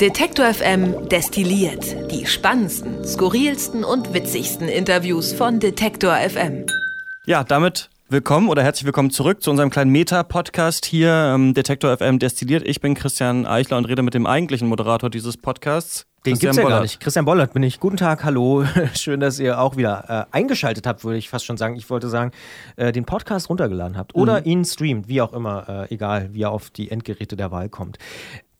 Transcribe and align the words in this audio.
Detektor 0.00 0.46
FM 0.54 1.08
destilliert 1.08 2.12
die 2.12 2.26
spannendsten, 2.26 3.04
skurrilsten 3.04 3.82
und 3.82 4.14
witzigsten 4.14 4.68
Interviews 4.68 5.32
von 5.32 5.58
Detektor 5.58 6.14
FM. 6.14 6.64
Ja, 7.26 7.42
damit 7.42 7.90
willkommen 8.08 8.48
oder 8.50 8.62
herzlich 8.62 8.86
willkommen 8.86 9.10
zurück 9.10 9.42
zu 9.42 9.50
unserem 9.50 9.70
kleinen 9.70 9.90
Meta-Podcast 9.90 10.86
hier, 10.86 11.32
ähm, 11.34 11.54
Detektor 11.54 11.96
FM 11.96 12.20
destilliert. 12.20 12.62
Ich 12.64 12.80
bin 12.80 12.94
Christian 12.94 13.46
Eichler 13.46 13.78
und 13.78 13.86
rede 13.86 14.04
mit 14.04 14.14
dem 14.14 14.26
eigentlichen 14.28 14.68
Moderator 14.68 15.10
dieses 15.10 15.36
Podcasts. 15.36 16.06
Den 16.26 16.38
gibt's 16.38 16.56
ja 16.56 16.66
gar 16.66 16.80
nicht. 16.80 17.00
Christian 17.00 17.26
Bollert 17.26 17.52
bin 17.52 17.62
ich. 17.62 17.80
Guten 17.80 17.98
Tag, 17.98 18.24
hallo. 18.24 18.64
Schön, 18.94 19.20
dass 19.20 19.38
ihr 19.38 19.60
auch 19.60 19.76
wieder 19.76 20.28
äh, 20.32 20.34
eingeschaltet 20.34 20.86
habt, 20.86 21.04
würde 21.04 21.18
ich 21.18 21.28
fast 21.28 21.44
schon 21.44 21.58
sagen. 21.58 21.76
Ich 21.76 21.90
wollte 21.90 22.08
sagen, 22.08 22.30
äh, 22.76 22.92
den 22.92 23.04
Podcast 23.04 23.50
runtergeladen 23.50 23.98
habt 23.98 24.14
oder 24.14 24.40
mhm. 24.40 24.46
ihn 24.46 24.64
streamt, 24.64 25.08
wie 25.08 25.20
auch 25.20 25.34
immer, 25.34 25.86
äh, 25.90 25.94
egal, 25.94 26.30
wie 26.32 26.42
er 26.42 26.50
auf 26.50 26.70
die 26.70 26.90
Endgeräte 26.90 27.36
der 27.36 27.50
Wahl 27.50 27.68
kommt. 27.68 27.98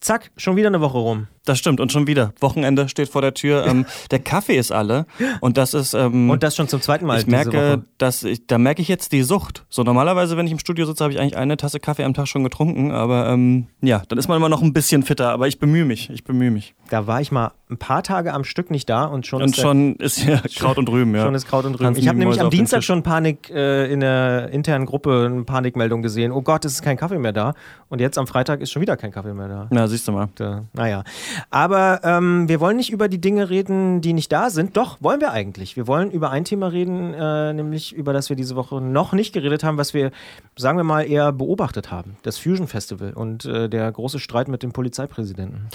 Zack, 0.00 0.30
schon 0.36 0.56
wieder 0.56 0.68
eine 0.68 0.82
Woche 0.82 0.98
rum. 0.98 1.28
Das 1.44 1.58
stimmt 1.58 1.80
und 1.80 1.92
schon 1.92 2.06
wieder. 2.06 2.32
Wochenende 2.40 2.88
steht 2.88 3.08
vor 3.10 3.20
der 3.20 3.34
Tür. 3.34 3.66
Ähm, 3.66 3.84
der 4.10 4.18
Kaffee 4.18 4.56
ist 4.56 4.72
alle 4.72 5.06
und 5.40 5.58
das 5.58 5.74
ist. 5.74 5.92
Ähm, 5.92 6.30
und 6.30 6.42
das 6.42 6.56
schon 6.56 6.68
zum 6.68 6.80
zweiten 6.80 7.04
Mal. 7.04 7.20
Ich 7.20 7.26
merke, 7.26 7.84
dass 7.98 8.22
ich, 8.22 8.46
da 8.46 8.56
merke 8.56 8.80
ich 8.80 8.88
jetzt 8.88 9.12
die 9.12 9.22
Sucht. 9.22 9.64
So 9.68 9.82
normalerweise, 9.82 10.36
wenn 10.38 10.46
ich 10.46 10.52
im 10.52 10.58
Studio 10.58 10.86
sitze, 10.86 11.04
habe 11.04 11.12
ich 11.12 11.20
eigentlich 11.20 11.36
eine 11.36 11.56
Tasse 11.58 11.80
Kaffee 11.80 12.04
am 12.04 12.14
Tag 12.14 12.28
schon 12.28 12.44
getrunken. 12.44 12.92
Aber 12.92 13.28
ähm, 13.28 13.66
ja, 13.82 14.02
dann 14.08 14.18
ist 14.18 14.28
man 14.28 14.38
immer 14.38 14.48
noch 14.48 14.62
ein 14.62 14.72
bisschen 14.72 15.02
fitter. 15.02 15.30
Aber 15.30 15.46
ich 15.46 15.58
bemühe 15.58 15.84
mich. 15.84 16.08
Ich 16.08 16.24
bemühe 16.24 16.50
mich. 16.50 16.74
Da 16.88 17.06
war 17.06 17.20
ich 17.20 17.30
mal 17.30 17.52
ein 17.70 17.78
paar 17.78 18.02
Tage 18.02 18.32
am 18.32 18.44
Stück 18.44 18.70
nicht 18.70 18.88
da 18.88 19.04
und 19.04 19.26
schon 19.26 19.42
und 19.42 19.50
ist 19.50 19.60
schon 19.60 19.96
ist 19.96 20.24
ja 20.24 20.40
Kraut 20.56 20.78
und 20.78 20.88
Rüben. 20.88 21.14
Ja. 21.14 21.24
Schon 21.24 21.34
ist 21.34 21.46
Kraut 21.46 21.64
und 21.64 21.74
Rüben. 21.74 21.96
Ich 21.96 22.08
habe 22.08 22.18
nämlich 22.18 22.40
am 22.40 22.50
Dienstag 22.50 22.84
schon 22.84 23.02
Panik 23.02 23.50
äh, 23.50 23.92
in 23.92 24.00
der 24.00 24.50
internen 24.50 24.86
Gruppe 24.86 25.28
eine 25.30 25.44
Panikmeldung 25.44 26.00
gesehen. 26.00 26.32
Oh 26.32 26.42
Gott, 26.42 26.64
es 26.64 26.74
ist 26.74 26.82
kein 26.82 26.96
Kaffee 26.96 27.18
mehr 27.18 27.32
da. 27.32 27.54
Und 27.88 28.00
jetzt 28.00 28.18
am 28.18 28.26
Freitag 28.26 28.60
ist 28.60 28.70
schon 28.70 28.82
wieder 28.82 28.96
kein 28.96 29.12
Kaffee 29.12 29.34
mehr 29.34 29.48
da. 29.48 29.66
Na, 29.70 29.86
siehst 29.88 30.06
du 30.08 30.12
mal. 30.12 30.28
Da, 30.36 30.64
naja. 30.72 31.04
Aber 31.50 32.00
ähm, 32.04 32.48
wir 32.48 32.60
wollen 32.60 32.76
nicht 32.76 32.90
über 32.90 33.08
die 33.08 33.20
Dinge 33.20 33.50
reden, 33.50 34.00
die 34.00 34.12
nicht 34.12 34.32
da 34.32 34.50
sind. 34.50 34.76
Doch, 34.76 34.98
wollen 35.00 35.20
wir 35.20 35.32
eigentlich. 35.32 35.76
Wir 35.76 35.86
wollen 35.86 36.10
über 36.10 36.30
ein 36.30 36.44
Thema 36.44 36.68
reden, 36.68 37.14
äh, 37.14 37.52
nämlich 37.52 37.92
über 37.92 38.12
das 38.12 38.28
wir 38.28 38.36
diese 38.36 38.56
Woche 38.56 38.80
noch 38.80 39.12
nicht 39.12 39.32
geredet 39.32 39.64
haben, 39.64 39.78
was 39.78 39.94
wir, 39.94 40.10
sagen 40.56 40.78
wir 40.78 40.84
mal, 40.84 41.02
eher 41.02 41.32
beobachtet 41.32 41.90
haben. 41.90 42.16
Das 42.22 42.38
Fusion 42.38 42.66
Festival 42.66 43.12
und 43.12 43.44
äh, 43.44 43.68
der 43.68 43.90
große 43.90 44.18
Streit 44.18 44.48
mit 44.48 44.62
dem 44.62 44.72
Polizeipräsidenten. 44.72 45.68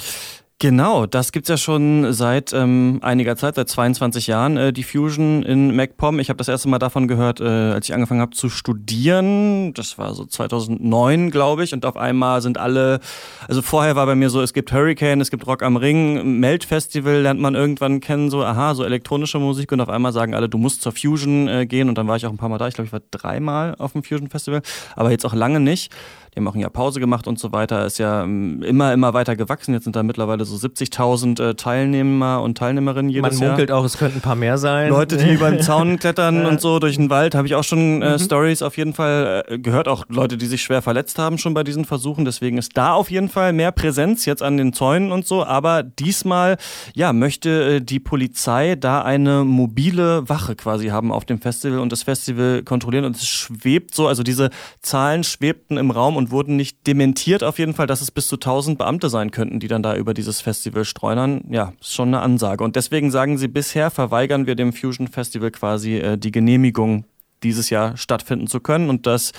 Genau, 0.61 1.05
das 1.05 1.31
gibt's 1.31 1.47
ja 1.47 1.55
schon 1.55 2.11
seit 2.11 2.51
ähm, 2.51 2.99
einiger 3.01 3.37
Zeit, 3.37 3.55
seit 3.55 3.69
22 3.69 4.27
Jahren, 4.27 4.57
äh, 4.57 4.73
die 4.73 4.83
Fusion 4.83 5.41
in 5.41 5.73
MacPom. 5.73 6.19
Ich 6.19 6.27
habe 6.27 6.35
das 6.35 6.49
erste 6.49 6.67
Mal 6.67 6.79
davon 6.79 7.07
gehört, 7.07 7.39
äh, 7.39 7.45
als 7.45 7.87
ich 7.87 7.93
angefangen 7.93 8.19
habe 8.19 8.35
zu 8.35 8.49
studieren. 8.49 9.73
Das 9.73 9.97
war 9.97 10.13
so 10.13 10.25
2009, 10.25 11.31
glaube 11.31 11.63
ich. 11.63 11.71
Und 11.71 11.85
auf 11.85 11.95
einmal 11.95 12.41
sind 12.41 12.57
alle, 12.57 12.99
also 13.47 13.61
vorher 13.61 13.95
war 13.95 14.05
bei 14.05 14.15
mir 14.15 14.29
so, 14.29 14.41
es 14.41 14.51
gibt 14.51 14.73
Hurricane, 14.73 15.21
es 15.21 15.31
gibt 15.31 15.47
Rock 15.47 15.63
am 15.63 15.77
Ring, 15.77 16.41
Melt 16.41 16.65
Festival 16.65 17.21
lernt 17.21 17.39
man 17.39 17.55
irgendwann 17.55 18.01
kennen, 18.01 18.29
so, 18.29 18.43
aha, 18.43 18.75
so 18.75 18.83
elektronische 18.83 19.39
Musik. 19.39 19.71
Und 19.71 19.79
auf 19.79 19.87
einmal 19.87 20.11
sagen 20.11 20.35
alle, 20.35 20.49
du 20.49 20.57
musst 20.57 20.81
zur 20.81 20.91
Fusion 20.91 21.47
äh, 21.47 21.67
gehen. 21.67 21.87
Und 21.87 21.97
dann 21.97 22.09
war 22.09 22.17
ich 22.17 22.25
auch 22.25 22.31
ein 22.31 22.37
paar 22.37 22.49
Mal 22.49 22.57
da. 22.57 22.67
Ich 22.67 22.73
glaube, 22.73 22.87
ich 22.87 22.91
war 22.91 23.01
dreimal 23.11 23.75
auf 23.75 23.93
dem 23.93 24.03
Fusion 24.03 24.29
Festival, 24.29 24.61
aber 24.97 25.09
jetzt 25.11 25.25
auch 25.25 25.33
lange 25.33 25.61
nicht. 25.61 25.89
Die 26.39 26.41
haben 26.41 26.47
auch 26.47 26.55
ein 26.55 26.61
Jahr 26.61 26.69
Pause 26.69 27.01
gemacht 27.01 27.27
und 27.27 27.37
so 27.37 27.51
weiter. 27.51 27.85
Ist 27.85 27.99
ja 27.99 28.23
ähm, 28.23 28.63
immer, 28.63 28.93
immer 28.93 29.13
weiter 29.13 29.35
gewachsen. 29.35 29.73
Jetzt 29.73 29.83
sind 29.83 29.97
da 29.97 30.03
mittlerweile 30.03 30.45
so 30.45 30.55
70.000 30.55 31.49
äh, 31.49 31.55
Teilnehmer 31.55 32.41
und 32.41 32.57
Teilnehmerinnen 32.57 33.11
jedes 33.11 33.33
Jahr. 33.33 33.39
Man 33.41 33.49
munkelt 33.49 33.71
auch, 33.71 33.83
es 33.83 33.97
könnten 33.97 34.19
ein 34.19 34.21
paar 34.21 34.37
mehr 34.37 34.57
sein. 34.57 34.89
Leute, 34.89 35.17
die 35.17 35.33
über 35.33 35.51
den 35.51 35.61
Zaun 35.61 35.99
klettern 35.99 36.45
und 36.45 36.61
so 36.61 36.79
durch 36.79 36.95
den 36.95 37.09
Wald, 37.09 37.35
habe 37.35 37.45
ich 37.45 37.55
auch 37.55 37.65
schon 37.65 38.01
äh, 38.01 38.13
mhm. 38.13 38.19
Stories 38.19 38.61
auf 38.61 38.77
jeden 38.77 38.93
Fall 38.93 39.43
äh, 39.49 39.59
gehört. 39.59 39.89
Auch 39.89 40.05
Leute, 40.07 40.37
die 40.37 40.45
sich 40.45 40.61
schwer 40.61 40.81
verletzt 40.81 41.19
haben 41.19 41.37
schon 41.37 41.53
bei 41.53 41.65
diesen 41.65 41.83
Versuchen. 41.83 42.23
Deswegen 42.23 42.57
ist 42.57 42.77
da 42.77 42.93
auf 42.93 43.11
jeden 43.11 43.27
Fall 43.27 43.51
mehr 43.51 43.73
Präsenz 43.73 44.25
jetzt 44.25 44.41
an 44.41 44.55
den 44.55 44.71
Zäunen 44.71 45.11
und 45.11 45.27
so. 45.27 45.43
Aber 45.43 45.83
diesmal, 45.83 46.55
ja, 46.95 47.11
möchte 47.11 47.75
äh, 47.75 47.81
die 47.81 47.99
Polizei 47.99 48.75
da 48.75 49.01
eine 49.01 49.43
mobile 49.43 50.29
Wache 50.29 50.55
quasi 50.55 50.87
haben 50.87 51.11
auf 51.11 51.25
dem 51.25 51.41
Festival 51.41 51.79
und 51.79 51.91
das 51.91 52.03
Festival 52.03 52.63
kontrollieren. 52.63 53.03
Und 53.03 53.17
es 53.17 53.27
schwebt 53.27 53.93
so, 53.93 54.07
also 54.07 54.23
diese 54.23 54.51
Zahlen 54.81 55.25
schwebten 55.25 55.77
im 55.77 55.91
Raum 55.91 56.15
und 56.15 56.28
wurden 56.31 56.55
nicht 56.55 56.87
dementiert 56.87 57.43
auf 57.43 57.59
jeden 57.59 57.73
Fall, 57.73 57.87
dass 57.87 58.01
es 58.01 58.11
bis 58.11 58.27
zu 58.27 58.35
1000 58.35 58.77
Beamte 58.77 59.09
sein 59.09 59.31
könnten, 59.31 59.59
die 59.59 59.67
dann 59.67 59.83
da 59.83 59.95
über 59.95 60.13
dieses 60.13 60.41
Festival 60.41 60.85
streunern. 60.85 61.41
Ja, 61.49 61.73
ist 61.79 61.93
schon 61.93 62.09
eine 62.09 62.21
Ansage. 62.21 62.63
Und 62.63 62.75
deswegen 62.75 63.11
sagen 63.11 63.37
sie, 63.37 63.47
bisher 63.47 63.91
verweigern 63.91 64.47
wir 64.47 64.55
dem 64.55 64.73
Fusion 64.73 65.07
Festival 65.07 65.51
quasi 65.51 65.97
äh, 65.97 66.17
die 66.17 66.31
Genehmigung 66.31 67.05
dieses 67.43 67.69
Jahr 67.69 67.95
stattfinden 67.97 68.47
zu 68.47 68.59
können. 68.59 68.89
Und 68.89 69.07
das 69.07 69.31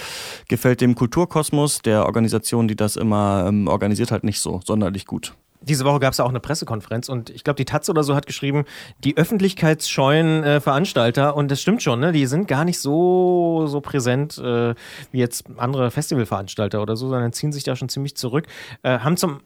gefällt 0.48 0.80
dem 0.80 0.94
Kulturkosmos, 0.94 1.82
der 1.82 2.06
Organisation, 2.06 2.68
die 2.68 2.76
das 2.76 2.96
immer 2.96 3.44
ähm, 3.48 3.68
organisiert, 3.68 4.10
halt 4.10 4.24
nicht 4.24 4.40
so 4.40 4.60
sonderlich 4.64 5.06
gut. 5.06 5.34
Diese 5.62 5.84
Woche 5.84 6.00
gab 6.00 6.12
es 6.12 6.19
ja 6.19 6.25
auch 6.25 6.31
eine 6.31 6.41
Pressekonferenz 6.41 7.09
und 7.09 7.31
ich 7.31 7.44
glaube, 7.44 7.56
die 7.56 7.65
Taz 7.65 7.88
oder 7.91 8.03
so 8.03 8.15
hat 8.15 8.26
geschrieben, 8.26 8.65
die 9.04 9.16
öffentlichkeitsscheuen 9.16 10.43
äh, 10.43 10.60
Veranstalter, 10.60 11.37
und 11.37 11.50
das 11.50 11.60
stimmt 11.60 11.82
schon, 11.82 12.00
ne, 12.00 12.12
die 12.12 12.26
sind 12.26 12.48
gar 12.48 12.65
nicht 12.65 12.81
so, 12.81 13.66
so 13.66 13.81
präsent 13.81 14.38
äh, 14.38 14.75
wie 15.12 15.19
jetzt 15.19 15.44
andere 15.56 15.91
Festivalveranstalter 15.91 16.81
oder 16.81 16.97
so, 16.97 17.09
sondern 17.09 17.32
ziehen 17.32 17.53
sich 17.53 17.65
da 17.65 17.76
schon 17.76 17.88
ziemlich 17.88 18.16
zurück, 18.16 18.47
äh, 18.82 18.98
haben 19.00 19.16
zum 19.16 19.41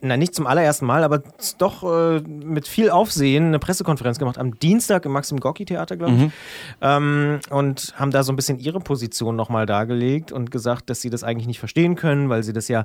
na 0.00 0.16
nicht 0.16 0.34
zum 0.34 0.46
allerersten 0.46 0.86
Mal, 0.86 1.04
aber 1.04 1.22
doch 1.58 1.82
äh, 1.82 2.20
mit 2.20 2.66
viel 2.66 2.90
Aufsehen 2.90 3.46
eine 3.46 3.58
Pressekonferenz 3.58 4.18
gemacht 4.18 4.38
am 4.38 4.58
Dienstag 4.58 5.04
im 5.04 5.12
Maxim 5.12 5.40
Gorki 5.40 5.64
Theater, 5.64 5.96
glaube 5.96 6.14
ich. 6.14 6.20
Mhm. 6.20 6.32
Ähm, 6.80 7.40
und 7.50 7.94
haben 7.96 8.10
da 8.10 8.22
so 8.22 8.32
ein 8.32 8.36
bisschen 8.36 8.58
ihre 8.58 8.80
Position 8.80 9.36
nochmal 9.36 9.66
dargelegt 9.66 10.32
und 10.32 10.50
gesagt, 10.50 10.88
dass 10.88 11.00
sie 11.00 11.10
das 11.10 11.22
eigentlich 11.22 11.46
nicht 11.46 11.58
verstehen 11.58 11.96
können, 11.96 12.28
weil 12.30 12.42
sie 12.42 12.52
das 12.52 12.68
ja 12.68 12.84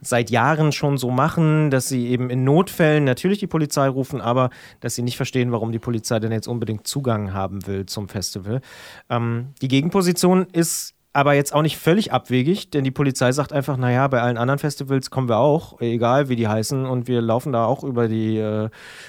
seit 0.00 0.30
Jahren 0.30 0.72
schon 0.72 0.98
so 0.98 1.10
machen, 1.10 1.70
dass 1.70 1.88
sie 1.88 2.08
eben 2.08 2.30
in 2.30 2.42
Notfällen 2.42 3.04
natürlich 3.04 3.38
die 3.38 3.46
Polizei 3.46 3.86
rufen, 3.88 4.20
aber 4.20 4.50
dass 4.80 4.94
sie 4.94 5.02
nicht 5.02 5.16
verstehen, 5.16 5.52
warum 5.52 5.72
die 5.72 5.78
Polizei 5.78 6.18
denn 6.18 6.32
jetzt 6.32 6.48
unbedingt 6.48 6.86
Zugang 6.86 7.32
haben 7.32 7.66
will 7.66 7.86
zum 7.86 8.08
Festival. 8.08 8.60
Ähm, 9.08 9.48
die 9.62 9.68
Gegenposition 9.68 10.46
ist 10.52 10.94
aber 11.12 11.34
jetzt 11.34 11.52
auch 11.52 11.62
nicht 11.62 11.76
völlig 11.76 12.12
abwegig, 12.12 12.70
denn 12.70 12.84
die 12.84 12.90
Polizei 12.90 13.32
sagt 13.32 13.52
einfach, 13.52 13.76
naja, 13.76 14.06
bei 14.08 14.20
allen 14.20 14.36
anderen 14.36 14.58
Festivals 14.58 15.10
kommen 15.10 15.28
wir 15.28 15.38
auch, 15.38 15.80
egal 15.80 16.28
wie 16.28 16.36
die 16.36 16.46
heißen, 16.46 16.86
und 16.86 17.08
wir 17.08 17.20
laufen 17.20 17.52
da 17.52 17.64
auch 17.64 17.82
über 17.82 18.06
die, 18.06 18.38
äh, 18.38 18.68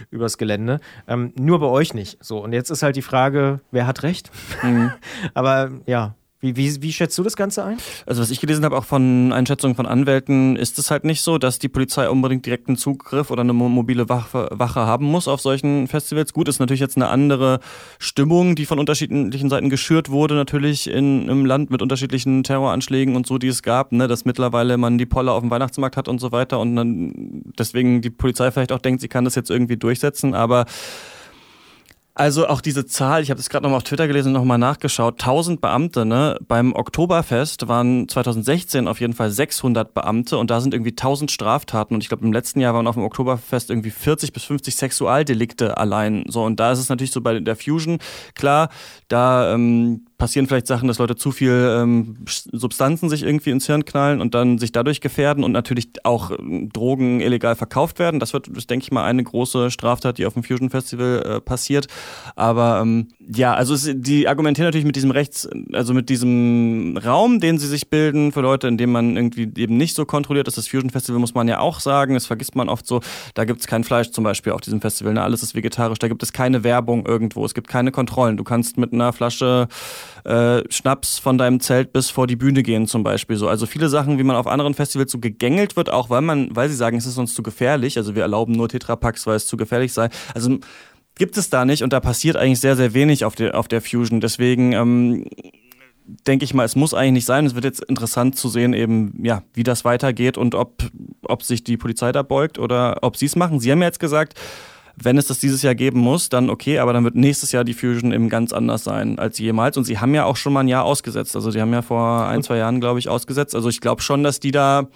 übers 0.09 0.37
Gelände. 0.37 0.79
Ähm, 1.07 1.33
nur 1.37 1.59
bei 1.59 1.67
euch 1.67 1.93
nicht. 1.93 2.23
So, 2.23 2.43
und 2.43 2.53
jetzt 2.53 2.71
ist 2.71 2.81
halt 2.81 2.95
die 2.95 3.01
Frage, 3.01 3.59
wer 3.71 3.85
hat 3.85 4.03
recht? 4.03 4.31
Mhm. 4.63 4.91
aber 5.35 5.69
ja, 5.85 6.15
wie, 6.41 6.55
wie, 6.55 6.81
wie 6.81 6.91
schätzt 6.91 7.17
du 7.17 7.23
das 7.23 7.35
Ganze 7.35 7.63
ein? 7.63 7.77
Also 8.07 8.21
was 8.21 8.31
ich 8.31 8.41
gelesen 8.41 8.65
habe, 8.65 8.75
auch 8.75 8.83
von 8.83 9.31
Einschätzungen 9.31 9.75
von 9.75 9.85
Anwälten, 9.85 10.55
ist 10.55 10.79
es 10.79 10.89
halt 10.89 11.03
nicht 11.03 11.21
so, 11.21 11.37
dass 11.37 11.59
die 11.59 11.69
Polizei 11.69 12.09
unbedingt 12.09 12.47
direkten 12.47 12.77
Zugriff 12.77 13.29
oder 13.29 13.41
eine 13.41 13.53
mobile 13.53 14.09
Wache, 14.09 14.49
Wache 14.51 14.81
haben 14.81 15.05
muss 15.05 15.27
auf 15.27 15.39
solchen 15.39 15.87
Festivals. 15.87 16.33
Gut, 16.33 16.47
ist 16.47 16.59
natürlich 16.59 16.79
jetzt 16.79 16.97
eine 16.97 17.09
andere 17.09 17.59
Stimmung, 17.99 18.55
die 18.55 18.65
von 18.65 18.79
unterschiedlichen 18.79 19.49
Seiten 19.49 19.69
geschürt 19.69 20.09
wurde, 20.09 20.33
natürlich 20.33 20.89
in, 20.89 21.29
im 21.29 21.45
Land 21.45 21.69
mit 21.69 21.83
unterschiedlichen 21.83 22.43
Terroranschlägen 22.43 23.15
und 23.15 23.27
so, 23.27 23.37
die 23.37 23.47
es 23.47 23.61
gab, 23.61 23.91
ne, 23.91 24.07
dass 24.07 24.25
mittlerweile 24.25 24.77
man 24.77 24.97
die 24.97 25.05
Polle 25.05 25.31
auf 25.33 25.41
dem 25.41 25.51
Weihnachtsmarkt 25.51 25.95
hat 25.95 26.07
und 26.07 26.19
so 26.19 26.31
weiter 26.31 26.59
und 26.59 26.75
dann 26.75 27.43
deswegen 27.59 28.01
die 28.01 28.09
Polizei 28.09 28.49
vielleicht 28.49 28.71
auch 28.71 28.79
denkt, 28.79 29.01
sie 29.01 29.09
kann 29.09 29.25
das 29.25 29.35
jetzt 29.35 29.51
irgendwie 29.51 29.77
durchsetzen, 29.77 30.33
aber 30.33 30.65
also 32.13 32.47
auch 32.47 32.59
diese 32.59 32.85
Zahl, 32.85 33.23
ich 33.23 33.29
habe 33.29 33.37
das 33.37 33.49
gerade 33.49 33.63
nochmal 33.63 33.77
auf 33.77 33.83
Twitter 33.83 34.07
gelesen 34.07 34.29
und 34.29 34.33
nochmal 34.33 34.57
nachgeschaut, 34.57 35.21
1000 35.21 35.61
Beamte, 35.61 36.05
ne? 36.05 36.37
Beim 36.45 36.73
Oktoberfest 36.73 37.69
waren 37.69 38.09
2016 38.09 38.87
auf 38.89 38.99
jeden 38.99 39.13
Fall 39.13 39.31
600 39.31 39.93
Beamte 39.93 40.37
und 40.37 40.51
da 40.51 40.59
sind 40.59 40.73
irgendwie 40.73 40.91
1000 40.91 41.31
Straftaten 41.31 41.93
und 41.93 42.03
ich 42.03 42.09
glaube 42.09 42.25
im 42.25 42.33
letzten 42.33 42.59
Jahr 42.59 42.73
waren 42.73 42.87
auf 42.87 42.95
dem 42.95 43.05
Oktoberfest 43.05 43.69
irgendwie 43.69 43.91
40 43.91 44.33
bis 44.33 44.43
50 44.43 44.75
Sexualdelikte 44.75 45.77
allein. 45.77 46.25
So 46.27 46.43
und 46.43 46.59
da 46.59 46.73
ist 46.73 46.79
es 46.79 46.89
natürlich 46.89 47.11
so 47.11 47.21
bei 47.21 47.39
der 47.39 47.55
Fusion, 47.55 47.99
klar, 48.35 48.69
da 49.07 49.53
ähm, 49.53 50.05
passieren 50.21 50.45
vielleicht 50.45 50.67
Sachen, 50.67 50.87
dass 50.87 50.99
Leute 50.99 51.15
zu 51.15 51.31
viel 51.31 51.77
ähm, 51.79 52.15
Substanzen 52.27 53.09
sich 53.09 53.23
irgendwie 53.23 53.49
ins 53.49 53.65
Hirn 53.65 53.85
knallen 53.85 54.21
und 54.21 54.35
dann 54.35 54.59
sich 54.59 54.71
dadurch 54.71 55.01
gefährden 55.01 55.43
und 55.43 55.51
natürlich 55.51 55.89
auch 56.03 56.29
ähm, 56.37 56.69
Drogen 56.71 57.21
illegal 57.21 57.55
verkauft 57.55 57.97
werden. 57.97 58.19
Das 58.19 58.31
wird, 58.31 58.47
das 58.55 58.67
denke 58.67 58.83
ich 58.83 58.91
mal, 58.91 59.03
eine 59.03 59.23
große 59.23 59.71
Straftat, 59.71 60.19
die 60.19 60.27
auf 60.27 60.35
dem 60.35 60.43
Fusion 60.43 60.69
Festival 60.69 61.23
äh, 61.25 61.41
passiert. 61.41 61.87
Aber 62.35 62.81
ähm, 62.83 63.07
ja, 63.33 63.55
also 63.55 63.73
es, 63.73 63.89
die 63.95 64.27
argumentieren 64.27 64.67
natürlich 64.67 64.85
mit 64.85 64.95
diesem 64.95 65.09
Rechts, 65.09 65.49
also 65.73 65.95
mit 65.95 66.07
diesem 66.07 66.97
Raum, 67.03 67.39
den 67.39 67.57
sie 67.57 67.67
sich 67.67 67.89
bilden 67.89 68.31
für 68.31 68.41
Leute, 68.41 68.67
in 68.67 68.77
dem 68.77 68.91
man 68.91 69.15
irgendwie 69.15 69.51
eben 69.57 69.75
nicht 69.77 69.95
so 69.95 70.05
kontrolliert 70.05 70.47
ist. 70.47 70.55
Das 70.55 70.67
Fusion 70.67 70.91
Festival 70.91 71.19
muss 71.19 71.33
man 71.33 71.47
ja 71.47 71.61
auch 71.61 71.79
sagen, 71.79 72.13
das 72.13 72.27
vergisst 72.27 72.55
man 72.55 72.69
oft 72.69 72.85
so. 72.85 73.01
Da 73.33 73.45
gibt 73.45 73.61
es 73.61 73.65
kein 73.65 73.83
Fleisch 73.83 74.11
zum 74.11 74.23
Beispiel 74.23 74.53
auf 74.53 74.61
diesem 74.61 74.81
Festival, 74.81 75.15
ne? 75.15 75.23
alles 75.23 75.41
ist 75.41 75.55
vegetarisch. 75.55 75.97
Da 75.97 76.07
gibt 76.07 76.21
es 76.21 76.31
keine 76.31 76.63
Werbung 76.63 77.07
irgendwo, 77.07 77.43
es 77.43 77.55
gibt 77.55 77.69
keine 77.69 77.91
Kontrollen. 77.91 78.37
Du 78.37 78.43
kannst 78.43 78.77
mit 78.77 78.93
einer 78.93 79.13
Flasche 79.13 79.67
äh, 80.23 80.61
Schnaps 80.69 81.19
von 81.19 81.37
deinem 81.37 81.59
Zelt 81.59 81.93
bis 81.93 82.09
vor 82.09 82.27
die 82.27 82.35
Bühne 82.35 82.63
gehen 82.63 82.87
zum 82.87 83.03
Beispiel 83.03 83.37
so. 83.37 83.47
Also 83.47 83.65
viele 83.65 83.89
Sachen, 83.89 84.17
wie 84.17 84.23
man 84.23 84.35
auf 84.35 84.47
anderen 84.47 84.73
Festivals 84.73 85.11
so 85.11 85.19
gegängelt 85.19 85.75
wird, 85.75 85.89
auch 85.89 86.09
weil 86.09 86.21
man, 86.21 86.55
weil 86.55 86.69
sie 86.69 86.75
sagen, 86.75 86.97
es 86.97 87.05
ist 87.05 87.17
uns 87.17 87.33
zu 87.33 87.43
gefährlich. 87.43 87.97
Also 87.97 88.15
wir 88.15 88.23
erlauben 88.23 88.53
nur 88.53 88.69
Tetrapacks, 88.69 89.27
weil 89.27 89.35
es 89.35 89.47
zu 89.47 89.57
gefährlich 89.57 89.93
sei. 89.93 90.09
Also 90.33 90.59
gibt 91.15 91.37
es 91.37 91.49
da 91.49 91.65
nicht 91.65 91.83
und 91.83 91.93
da 91.93 91.99
passiert 91.99 92.37
eigentlich 92.37 92.59
sehr, 92.59 92.75
sehr 92.75 92.93
wenig 92.93 93.25
auf 93.25 93.35
der, 93.35 93.57
auf 93.57 93.67
der 93.67 93.81
Fusion. 93.81 94.21
Deswegen 94.21 94.73
ähm, 94.73 95.25
denke 96.27 96.45
ich 96.45 96.53
mal, 96.53 96.65
es 96.65 96.75
muss 96.75 96.93
eigentlich 96.93 97.11
nicht 97.11 97.25
sein. 97.25 97.45
Es 97.45 97.55
wird 97.55 97.65
jetzt 97.65 97.83
interessant 97.83 98.35
zu 98.35 98.49
sehen, 98.49 98.73
eben, 98.73 99.13
ja, 99.23 99.43
wie 99.53 99.63
das 99.63 99.85
weitergeht 99.85 100.37
und 100.37 100.55
ob, 100.55 100.83
ob 101.23 101.43
sich 101.43 101.63
die 101.63 101.77
Polizei 101.77 102.11
da 102.11 102.23
beugt 102.23 102.59
oder 102.59 102.99
ob 103.01 103.17
sie 103.17 103.25
es 103.25 103.35
machen. 103.35 103.59
Sie 103.59 103.71
haben 103.71 103.81
ja 103.81 103.87
jetzt 103.87 103.99
gesagt, 103.99 104.35
wenn 104.95 105.17
es 105.17 105.27
das 105.27 105.39
dieses 105.39 105.61
Jahr 105.61 105.75
geben 105.75 105.99
muss, 105.99 106.29
dann 106.29 106.49
okay, 106.49 106.79
aber 106.79 106.93
dann 106.93 107.03
wird 107.03 107.15
nächstes 107.15 107.51
Jahr 107.51 107.63
die 107.63 107.73
Fusion 107.73 108.11
eben 108.11 108.29
ganz 108.29 108.53
anders 108.53 108.83
sein 108.83 109.19
als 109.19 109.39
jemals. 109.39 109.77
Und 109.77 109.85
sie 109.85 109.99
haben 109.99 110.13
ja 110.13 110.25
auch 110.25 110.35
schon 110.35 110.53
mal 110.53 110.61
ein 110.61 110.67
Jahr 110.67 110.83
ausgesetzt. 110.83 111.35
Also 111.35 111.51
sie 111.51 111.61
haben 111.61 111.73
ja 111.73 111.81
vor 111.81 112.27
ein, 112.27 112.43
zwei 112.43 112.57
Jahren, 112.57 112.79
glaube 112.79 112.99
ich, 112.99 113.09
ausgesetzt. 113.09 113.55
Also 113.55 113.69
ich 113.69 113.81
glaube 113.81 114.01
schon, 114.01 114.23
dass 114.23 114.39
die 114.39 114.51
da 114.51 114.87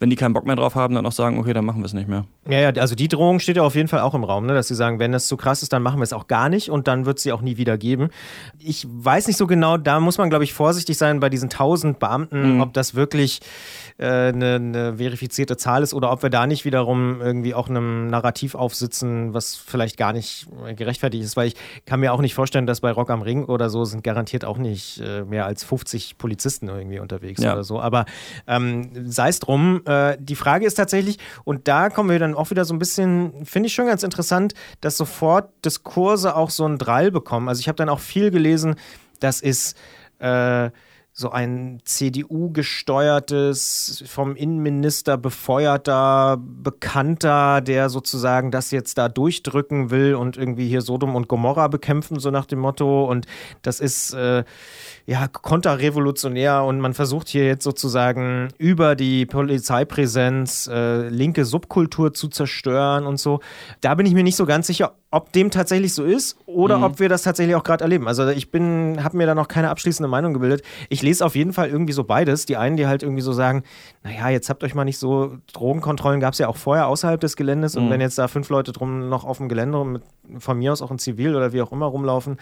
wenn 0.00 0.08
die 0.08 0.16
keinen 0.16 0.32
Bock 0.32 0.46
mehr 0.46 0.56
drauf 0.56 0.74
haben, 0.74 0.94
dann 0.94 1.04
auch 1.04 1.12
sagen, 1.12 1.38
okay, 1.38 1.52
dann 1.52 1.66
machen 1.66 1.82
wir 1.82 1.84
es 1.84 1.92
nicht 1.92 2.08
mehr. 2.08 2.24
Ja, 2.48 2.58
ja, 2.58 2.70
also 2.70 2.94
die 2.94 3.06
Drohung 3.06 3.38
steht 3.38 3.56
ja 3.56 3.62
auf 3.62 3.74
jeden 3.74 3.86
Fall 3.86 4.00
auch 4.00 4.14
im 4.14 4.24
Raum, 4.24 4.46
ne? 4.46 4.54
dass 4.54 4.68
sie 4.68 4.74
sagen, 4.74 4.98
wenn 4.98 5.12
das 5.12 5.26
zu 5.26 5.36
krass 5.36 5.62
ist, 5.62 5.74
dann 5.74 5.82
machen 5.82 5.98
wir 5.98 6.04
es 6.04 6.14
auch 6.14 6.26
gar 6.26 6.48
nicht 6.48 6.70
und 6.70 6.88
dann 6.88 7.04
wird 7.04 7.18
es 7.18 7.22
sie 7.22 7.32
auch 7.32 7.42
nie 7.42 7.58
wieder 7.58 7.76
geben. 7.76 8.08
Ich 8.58 8.86
weiß 8.90 9.26
nicht 9.26 9.36
so 9.36 9.46
genau, 9.46 9.76
da 9.76 10.00
muss 10.00 10.16
man, 10.16 10.30
glaube 10.30 10.44
ich, 10.44 10.54
vorsichtig 10.54 10.96
sein 10.96 11.20
bei 11.20 11.28
diesen 11.28 11.50
tausend 11.50 11.98
Beamten, 11.98 12.54
mhm. 12.54 12.60
ob 12.62 12.72
das 12.72 12.94
wirklich 12.94 13.40
eine, 13.98 14.52
äh, 14.52 14.54
eine 14.54 14.96
verifizierte 14.96 15.58
Zahl 15.58 15.82
ist 15.82 15.92
oder 15.92 16.10
ob 16.10 16.22
wir 16.22 16.30
da 16.30 16.46
nicht 16.46 16.64
wiederum 16.64 17.20
irgendwie 17.20 17.54
auch 17.54 17.68
einem 17.68 18.08
Narrativ 18.08 18.54
aufsitzen, 18.54 19.34
was 19.34 19.56
vielleicht 19.56 19.98
gar 19.98 20.14
nicht 20.14 20.46
gerechtfertigt 20.76 21.24
ist, 21.24 21.36
weil 21.36 21.48
ich 21.48 21.56
kann 21.84 22.00
mir 22.00 22.14
auch 22.14 22.20
nicht 22.20 22.34
vorstellen, 22.34 22.66
dass 22.66 22.80
bei 22.80 22.90
Rock 22.90 23.10
am 23.10 23.20
Ring 23.20 23.44
oder 23.44 23.68
so 23.68 23.84
sind 23.84 24.02
garantiert 24.02 24.46
auch 24.46 24.56
nicht 24.56 25.00
äh, 25.00 25.24
mehr 25.24 25.44
als 25.44 25.62
50 25.64 26.16
Polizisten 26.16 26.68
irgendwie 26.68 27.00
unterwegs 27.00 27.42
ja. 27.42 27.52
oder 27.52 27.64
so. 27.64 27.80
Aber 27.80 28.06
ähm, 28.46 28.90
sei 29.10 29.28
es 29.28 29.40
drum, 29.40 29.82
äh, 29.90 30.16
die 30.20 30.36
Frage 30.36 30.66
ist 30.66 30.74
tatsächlich, 30.74 31.18
und 31.44 31.68
da 31.68 31.90
kommen 31.90 32.10
wir 32.10 32.18
dann 32.18 32.34
auch 32.34 32.50
wieder 32.50 32.64
so 32.64 32.74
ein 32.74 32.78
bisschen, 32.78 33.44
finde 33.44 33.66
ich 33.66 33.74
schon 33.74 33.86
ganz 33.86 34.02
interessant, 34.02 34.54
dass 34.80 34.96
sofort 34.96 35.50
Diskurse 35.64 36.36
auch 36.36 36.50
so 36.50 36.64
einen 36.64 36.78
Drall 36.78 37.10
bekommen. 37.10 37.48
Also 37.48 37.60
ich 37.60 37.68
habe 37.68 37.76
dann 37.76 37.88
auch 37.88 38.00
viel 38.00 38.30
gelesen, 38.30 38.76
das 39.18 39.40
ist 39.40 39.76
äh, 40.20 40.70
so 41.12 41.30
ein 41.30 41.80
CDU-gesteuertes, 41.84 44.04
vom 44.06 44.36
Innenminister 44.36 45.18
befeuerter 45.18 46.38
Bekannter, 46.40 47.60
der 47.60 47.90
sozusagen 47.90 48.52
das 48.52 48.70
jetzt 48.70 48.96
da 48.96 49.08
durchdrücken 49.08 49.90
will 49.90 50.14
und 50.14 50.36
irgendwie 50.36 50.68
hier 50.68 50.82
Sodom 50.82 51.16
und 51.16 51.26
Gomorra 51.26 51.66
bekämpfen, 51.68 52.20
so 52.20 52.30
nach 52.30 52.46
dem 52.46 52.60
Motto. 52.60 53.04
Und 53.04 53.26
das 53.62 53.80
ist 53.80 54.14
äh, 54.14 54.44
ja 55.06 55.26
konterrevolutionär 55.28 56.62
und 56.62 56.78
man 56.80 56.94
versucht 56.94 57.28
hier 57.28 57.44
jetzt 57.44 57.64
sozusagen 57.64 58.48
über 58.58 58.94
die 58.94 59.26
Polizeipräsenz 59.26 60.68
äh, 60.68 61.08
linke 61.08 61.44
Subkultur 61.44 62.14
zu 62.14 62.28
zerstören 62.28 63.06
und 63.06 63.18
so. 63.18 63.40
Da 63.80 63.96
bin 63.96 64.06
ich 64.06 64.14
mir 64.14 64.22
nicht 64.22 64.36
so 64.36 64.46
ganz 64.46 64.68
sicher, 64.68 64.94
ob 65.12 65.32
dem 65.32 65.50
tatsächlich 65.50 65.92
so 65.92 66.04
ist 66.04 66.38
oder 66.46 66.78
mhm. 66.78 66.84
ob 66.84 67.00
wir 67.00 67.08
das 67.08 67.22
tatsächlich 67.22 67.56
auch 67.56 67.64
gerade 67.64 67.82
erleben. 67.82 68.06
Also 68.06 68.28
ich 68.28 68.50
bin, 68.50 69.02
habe 69.02 69.16
mir 69.16 69.26
da 69.26 69.34
noch 69.34 69.48
keine 69.48 69.70
abschließende 69.70 70.08
Meinung 70.08 70.32
gebildet. 70.32 70.62
Ich 70.88 71.02
lese 71.02 71.26
auf 71.26 71.34
jeden 71.34 71.52
Fall 71.52 71.68
irgendwie 71.68 71.92
so 71.92 72.04
beides. 72.04 72.46
Die 72.46 72.56
einen, 72.56 72.76
die 72.76 72.86
halt 72.86 73.02
irgendwie 73.02 73.22
so 73.22 73.32
sagen, 73.32 73.64
naja, 74.04 74.28
jetzt 74.28 74.48
habt 74.48 74.62
euch 74.62 74.74
mal 74.74 74.84
nicht 74.84 74.98
so, 74.98 75.38
Drogenkontrollen 75.52 76.20
gab 76.20 76.34
es 76.34 76.38
ja 76.38 76.48
auch 76.48 76.56
vorher 76.56 76.86
außerhalb 76.86 77.20
des 77.20 77.36
Geländes 77.36 77.74
mhm. 77.74 77.84
und 77.84 77.90
wenn 77.90 78.00
jetzt 78.00 78.18
da 78.18 78.28
fünf 78.28 78.48
Leute 78.50 78.72
drum 78.72 79.08
noch 79.08 79.24
auf 79.24 79.38
dem 79.38 79.48
Gelände 79.48 79.84
mit, 79.84 80.02
von 80.38 80.58
mir 80.58 80.72
aus 80.72 80.80
auch 80.80 80.92
in 80.92 80.98
Zivil 80.98 81.34
oder 81.34 81.52
wie 81.52 81.62
auch 81.62 81.72
immer 81.72 81.86
rumlaufen, 81.86 82.38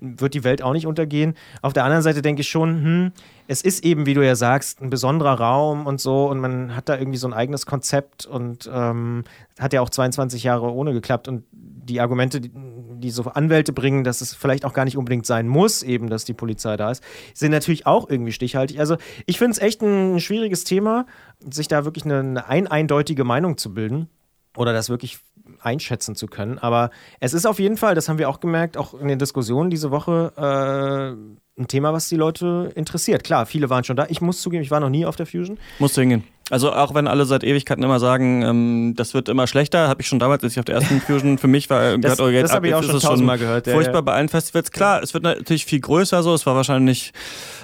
wird 0.00 0.34
die 0.34 0.44
Welt 0.44 0.62
auch 0.62 0.72
nicht 0.72 0.86
untergehen. 0.86 1.34
Auf 1.60 1.72
der 1.72 1.84
anderen 1.84 2.02
Seite 2.02 2.22
denke 2.22 2.42
ich 2.42 2.48
schon, 2.48 2.82
hm, 2.82 3.12
es 3.48 3.62
ist 3.62 3.84
eben, 3.84 4.06
wie 4.06 4.14
du 4.14 4.24
ja 4.24 4.36
sagst, 4.36 4.80
ein 4.80 4.90
besonderer 4.90 5.40
Raum 5.40 5.86
und 5.86 6.00
so 6.00 6.28
und 6.28 6.40
man 6.40 6.76
hat 6.76 6.88
da 6.88 6.96
irgendwie 6.96 7.18
so 7.18 7.26
ein 7.26 7.34
eigenes 7.34 7.66
Konzept 7.66 8.24
und 8.24 8.70
ähm, 8.72 9.24
hat 9.58 9.72
ja 9.72 9.80
auch 9.80 9.90
22 9.90 10.44
Jahre 10.44 10.72
ohne 10.72 10.92
geklappt 10.92 11.28
und 11.28 11.44
die 11.88 12.00
Argumente, 12.00 12.40
die, 12.40 12.50
die 12.54 13.10
so 13.10 13.22
Anwälte 13.24 13.72
bringen, 13.72 14.04
dass 14.04 14.20
es 14.20 14.34
vielleicht 14.34 14.64
auch 14.64 14.72
gar 14.72 14.84
nicht 14.84 14.96
unbedingt 14.96 15.26
sein 15.26 15.48
muss, 15.48 15.82
eben, 15.82 16.08
dass 16.08 16.24
die 16.24 16.34
Polizei 16.34 16.76
da 16.76 16.90
ist, 16.90 17.02
sind 17.34 17.50
natürlich 17.50 17.86
auch 17.86 18.08
irgendwie 18.08 18.32
stichhaltig. 18.32 18.78
Also 18.78 18.96
ich 19.26 19.38
finde 19.38 19.52
es 19.52 19.58
echt 19.58 19.82
ein 19.82 20.20
schwieriges 20.20 20.64
Thema, 20.64 21.06
sich 21.52 21.68
da 21.68 21.84
wirklich 21.84 22.04
eine, 22.04 22.20
eine 22.20 22.48
ein 22.48 22.66
eindeutige 22.66 23.24
Meinung 23.24 23.56
zu 23.56 23.72
bilden 23.72 24.08
oder 24.56 24.72
das 24.72 24.88
wirklich 24.88 25.18
einschätzen 25.60 26.14
zu 26.14 26.26
können. 26.26 26.58
Aber 26.58 26.90
es 27.20 27.34
ist 27.34 27.46
auf 27.46 27.58
jeden 27.58 27.76
Fall, 27.76 27.94
das 27.94 28.08
haben 28.08 28.18
wir 28.18 28.28
auch 28.28 28.40
gemerkt, 28.40 28.76
auch 28.76 28.94
in 28.94 29.08
den 29.08 29.18
Diskussionen 29.18 29.70
diese 29.70 29.90
Woche, 29.90 30.32
äh, 30.36 31.60
ein 31.60 31.66
Thema, 31.66 31.92
was 31.92 32.08
die 32.08 32.16
Leute 32.16 32.70
interessiert. 32.74 33.24
Klar, 33.24 33.46
viele 33.46 33.68
waren 33.68 33.82
schon 33.84 33.96
da. 33.96 34.06
Ich 34.08 34.20
muss 34.20 34.40
zugeben, 34.40 34.62
ich 34.62 34.70
war 34.70 34.80
noch 34.80 34.90
nie 34.90 35.06
auf 35.06 35.16
der 35.16 35.26
Fusion. 35.26 35.58
Musst 35.78 35.96
du 35.96 36.02
hingehen. 36.02 36.24
Also 36.50 36.72
auch 36.72 36.94
wenn 36.94 37.06
alle 37.06 37.24
seit 37.26 37.44
Ewigkeiten 37.44 37.82
immer 37.82 38.00
sagen, 38.00 38.42
ähm, 38.42 38.94
das 38.96 39.14
wird 39.14 39.28
immer 39.28 39.46
schlechter, 39.46 39.88
habe 39.88 40.00
ich 40.00 40.08
schon 40.08 40.18
damals, 40.18 40.42
als 40.42 40.52
ich 40.52 40.58
auf 40.58 40.64
der 40.64 40.76
ersten 40.76 41.00
Fusion 41.00 41.38
für 41.38 41.48
mich 41.48 41.68
war, 41.68 41.98
das, 41.98 42.16
gehört, 42.16 42.34
oh, 42.34 42.42
das 42.42 42.52
habe 42.52 42.68
ich 42.68 42.74
auch 42.74 42.82
schon 42.82 43.00
tausendmal 43.00 43.38
gehört. 43.38 43.66
Furchtbar 43.66 43.94
ja, 43.94 43.98
ja. 43.98 44.00
bei 44.00 44.12
allen 44.14 44.28
Festivals. 44.28 44.70
Klar, 44.70 45.02
es 45.02 45.12
wird 45.14 45.24
natürlich 45.24 45.64
viel 45.64 45.80
größer 45.80 46.22
so, 46.22 46.34
es 46.34 46.46
war 46.46 46.54
wahrscheinlich 46.54 47.12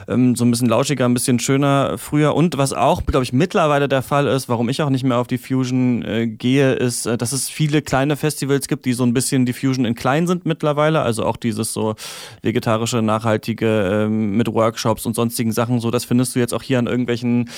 ähm, 0.09 0.37
so 0.37 0.45
ein 0.45 0.51
bisschen 0.51 0.69
lauschiger, 0.69 1.05
ein 1.05 1.15
bisschen 1.15 1.39
schöner 1.39 1.97
früher. 1.99 2.35
Und 2.35 2.59
was 2.59 2.73
auch, 2.73 3.05
glaube 3.07 3.25
ich, 3.25 3.33
mittlerweile 3.33 3.89
der 3.89 4.03
Fall 4.03 4.27
ist, 4.27 4.49
warum 4.49 4.69
ich 4.69 4.83
auch 4.83 4.91
nicht 4.91 5.05
mehr 5.05 5.19
auf 5.19 5.27
die 5.27 5.39
Fusion 5.39 6.03
äh, 6.03 6.27
gehe, 6.27 6.75
ist, 6.75 7.07
äh, 7.07 7.17
dass 7.17 7.33
es 7.33 7.49
viele 7.49 7.83
kleine 7.83 8.17
Festivals 8.17 8.69
gibt, 8.69 8.85
die 8.85 8.93
so 8.93 9.05
ein 9.05 9.15
bisschen 9.15 9.47
die 9.47 9.53
Fusion 9.53 9.85
in 9.85 9.95
klein 9.95 10.27
sind 10.27 10.47
mittlerweile. 10.47 11.03
Also 11.03 11.25
auch 11.25 11.37
dieses 11.37 11.73
so 11.73 11.95
vegetarische, 12.43 13.03
nachhaltige 13.03 14.05
ähm, 14.05 14.37
mit 14.37 14.49
Workshops 14.53 15.07
und 15.07 15.15
sonstigen 15.15 15.53
Sachen. 15.53 15.81
So, 15.81 15.91
das 15.91 16.05
findest 16.05 16.35
du 16.35 16.39
jetzt 16.39 16.55
auch 16.55 16.63
hier 16.63 16.79
an 16.79 16.87
irgendwelchen 16.87 17.51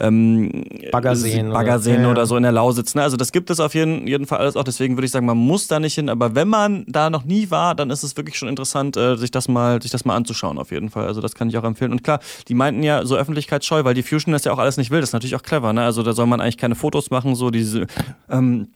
ähm, 0.00 0.64
Baggerseen, 0.90 1.50
Baggerseen 1.50 2.00
oder, 2.00 2.04
ja, 2.04 2.10
oder, 2.10 2.26
so 2.26 2.36
in 2.36 2.42
der 2.42 2.52
Lausitz. 2.52 2.94
Ne? 2.94 3.02
Also 3.02 3.16
das 3.16 3.32
gibt 3.32 3.50
es 3.50 3.60
auf 3.60 3.74
jeden, 3.74 4.06
jeden 4.06 4.26
Fall 4.26 4.38
alles 4.38 4.56
auch. 4.56 4.64
Deswegen 4.64 4.96
würde 4.96 5.06
ich 5.06 5.12
sagen, 5.12 5.26
man 5.26 5.36
muss 5.36 5.68
da 5.68 5.80
nicht 5.80 5.94
hin. 5.94 6.08
Aber 6.08 6.34
wenn 6.34 6.48
man 6.48 6.84
da 6.88 7.10
noch 7.10 7.24
nie 7.24 7.50
war, 7.50 7.74
dann 7.74 7.90
ist 7.90 8.02
es 8.02 8.16
wirklich 8.16 8.36
schon 8.36 8.48
interessant, 8.48 8.96
äh, 8.96 9.16
sich 9.16 9.30
das 9.30 9.48
mal, 9.48 9.80
sich 9.82 9.90
das 9.90 10.04
mal 10.04 10.16
anzuschauen 10.16 10.58
auf 10.58 10.70
jeden 10.70 10.90
Fall. 10.90 11.06
Also 11.06 11.20
das 11.20 11.34
kann 11.34 11.48
ich 11.48 11.58
auch 11.58 11.64
empfehlen. 11.64 11.92
Und 11.92 12.02
klar, 12.02 12.20
die 12.48 12.54
meinten 12.54 12.82
ja 12.82 13.04
so 13.04 13.16
öffentlichkeitsscheu, 13.16 13.84
weil 13.84 13.94
die 13.94 14.02
Fusion 14.02 14.32
das 14.32 14.44
ja 14.44 14.52
auch 14.52 14.58
alles 14.58 14.76
nicht 14.76 14.90
will. 14.90 15.00
Das 15.00 15.10
ist 15.10 15.14
natürlich 15.14 15.36
auch 15.36 15.42
clever. 15.42 15.72
Ne? 15.72 15.82
Also 15.82 16.02
da 16.02 16.12
soll 16.12 16.26
man 16.26 16.40
eigentlich 16.40 16.58
keine 16.58 16.74
Fotos 16.74 17.10
machen, 17.10 17.34
so 17.34 17.50
diese 17.50 17.86
ähm, 18.30 18.68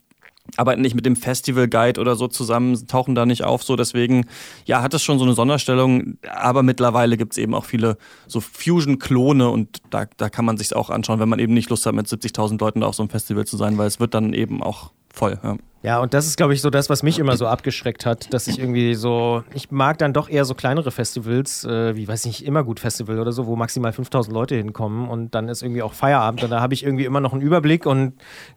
arbeiten 0.56 0.82
nicht 0.82 0.94
mit 0.94 1.06
dem 1.06 1.16
Festival 1.16 1.68
Guide 1.68 2.00
oder 2.00 2.16
so 2.16 2.28
zusammen, 2.28 2.86
tauchen 2.86 3.14
da 3.14 3.26
nicht 3.26 3.44
auf. 3.44 3.62
So 3.62 3.76
deswegen, 3.76 4.26
ja, 4.64 4.82
hat 4.82 4.94
es 4.94 5.02
schon 5.02 5.18
so 5.18 5.24
eine 5.24 5.34
Sonderstellung. 5.34 6.18
Aber 6.28 6.62
mittlerweile 6.62 7.16
gibt 7.16 7.32
es 7.32 7.38
eben 7.38 7.54
auch 7.54 7.64
viele 7.64 7.98
so 8.26 8.40
Fusion-Klone 8.40 9.48
und 9.50 9.78
da, 9.90 10.06
da 10.16 10.28
kann 10.28 10.44
man 10.44 10.56
sich 10.56 10.74
auch 10.74 10.90
anschauen, 10.90 11.20
wenn 11.20 11.28
man 11.28 11.38
eben 11.38 11.54
nicht 11.54 11.70
Lust 11.70 11.86
hat, 11.86 11.94
mit 11.94 12.06
70.000 12.06 12.60
Leuten 12.60 12.82
auf 12.82 12.94
so 12.94 13.02
einem 13.02 13.10
Festival 13.10 13.46
zu 13.46 13.56
sein, 13.56 13.78
weil 13.78 13.86
es 13.86 14.00
wird 14.00 14.14
dann 14.14 14.32
eben 14.32 14.62
auch 14.62 14.92
voll. 15.12 15.38
Ja. 15.42 15.56
Ja, 15.86 16.00
und 16.00 16.14
das 16.14 16.26
ist, 16.26 16.36
glaube 16.36 16.52
ich, 16.52 16.62
so 16.62 16.68
das, 16.68 16.90
was 16.90 17.04
mich 17.04 17.20
immer 17.20 17.36
so 17.36 17.46
abgeschreckt 17.46 18.06
hat, 18.06 18.34
dass 18.34 18.48
ich 18.48 18.58
irgendwie 18.58 18.96
so, 18.96 19.44
ich 19.54 19.70
mag 19.70 19.98
dann 19.98 20.12
doch 20.12 20.28
eher 20.28 20.44
so 20.44 20.56
kleinere 20.56 20.90
Festivals, 20.90 21.64
äh, 21.64 21.94
wie, 21.94 22.08
weiß 22.08 22.24
ich 22.24 22.40
nicht, 22.40 22.44
immer 22.44 22.64
gut 22.64 22.80
Festival 22.80 23.20
oder 23.20 23.30
so, 23.30 23.46
wo 23.46 23.54
maximal 23.54 23.92
5000 23.92 24.34
Leute 24.34 24.56
hinkommen 24.56 25.08
und 25.08 25.36
dann 25.36 25.48
ist 25.48 25.62
irgendwie 25.62 25.84
auch 25.84 25.92
Feierabend 25.92 26.42
und 26.42 26.50
da 26.50 26.60
habe 26.60 26.74
ich 26.74 26.82
irgendwie 26.82 27.04
immer 27.04 27.20
noch 27.20 27.32
einen 27.32 27.40
Überblick 27.40 27.86
und 27.86 28.14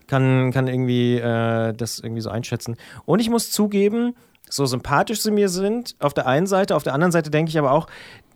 kann, 0.08 0.52
kann 0.52 0.68
irgendwie 0.68 1.18
äh, 1.18 1.72
das 1.74 2.00
irgendwie 2.00 2.22
so 2.22 2.32
einschätzen. 2.32 2.78
Und 3.06 3.20
ich 3.20 3.30
muss 3.30 3.52
zugeben, 3.52 4.16
so 4.50 4.66
sympathisch 4.66 5.22
sie 5.22 5.30
mir 5.30 5.50
sind, 5.50 5.96
auf 6.00 6.16
der 6.16 6.26
einen 6.26 6.48
Seite, 6.48 6.76
auf 6.76 6.82
der 6.82 6.96
anderen 6.96 7.12
Seite 7.12 7.30
denke 7.30 7.52
ich 7.52 7.60
aber 7.60 7.74
auch, 7.74 7.86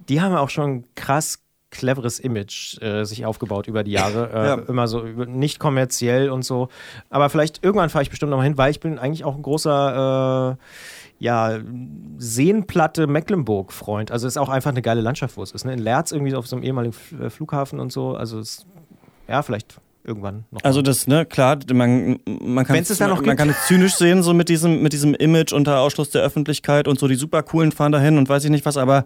die 0.08 0.22
haben 0.22 0.36
auch 0.36 0.52
schon 0.52 0.84
krass 0.94 1.43
cleveres 1.74 2.20
Image 2.20 2.82
äh, 2.82 3.04
sich 3.04 3.26
aufgebaut 3.26 3.68
über 3.68 3.84
die 3.84 3.92
Jahre. 4.00 4.30
Äh, 4.32 4.48
ja. 4.48 4.54
Immer 4.56 4.88
so 4.88 5.02
nicht 5.02 5.60
kommerziell 5.60 6.30
und 6.30 6.44
so. 6.44 6.70
Aber 7.10 7.30
vielleicht 7.30 7.64
irgendwann 7.64 7.90
fahre 7.90 8.04
ich 8.04 8.10
bestimmt 8.10 8.30
noch 8.30 8.38
mal 8.38 8.44
hin, 8.44 8.58
weil 8.58 8.72
ich 8.72 8.80
bin 8.80 9.00
eigentlich 9.00 9.26
auch 9.26 9.36
ein 9.36 9.42
großer 9.42 10.58
äh, 10.58 10.64
ja, 11.20 11.60
Seenplatte 12.18 13.08
Mecklenburg-Freund. 13.08 14.12
Also 14.12 14.28
ist 14.28 14.38
auch 14.38 14.50
einfach 14.50 14.72
eine 14.72 14.82
geile 14.82 15.02
Landschaft, 15.02 15.36
wo 15.38 15.44
es 15.44 15.52
ist. 15.52 15.66
Ne? 15.66 15.74
In 15.74 15.80
Lerz 15.80 16.12
irgendwie 16.12 16.36
auf 16.36 16.48
so 16.48 16.56
einem 16.56 16.64
ehemaligen 16.64 16.96
äh, 17.22 17.30
Flughafen 17.30 17.80
und 17.80 17.92
so. 17.92 18.16
Also 18.16 18.40
ist, 18.40 18.66
ja, 19.28 19.42
vielleicht 19.42 19.80
irgendwann 20.04 20.46
noch. 20.52 20.64
Also 20.64 20.82
das, 20.82 21.08
ne, 21.08 21.26
klar, 21.26 21.60
man, 21.74 22.20
man 22.26 22.66
kann 22.66 22.78
es 22.78 23.00
man, 23.00 23.26
man 23.26 23.38
kann 23.38 23.50
es 23.50 23.66
zynisch 23.68 23.96
sehen, 23.96 24.24
so 24.24 24.34
mit 24.34 24.50
diesem, 24.50 24.82
mit 24.82 24.94
diesem 24.94 25.14
Image 25.14 25.54
unter 25.54 25.80
Ausschluss 25.80 26.10
der 26.10 26.22
Öffentlichkeit 26.22 26.88
und 26.88 27.00
so 27.00 27.08
die 27.08 27.16
super 27.16 27.44
coolen 27.44 27.72
fahren 27.72 27.92
dahin 27.92 28.18
und 28.18 28.28
weiß 28.28 28.44
ich 28.44 28.50
nicht 28.50 28.66
was, 28.66 28.78
aber 28.78 29.06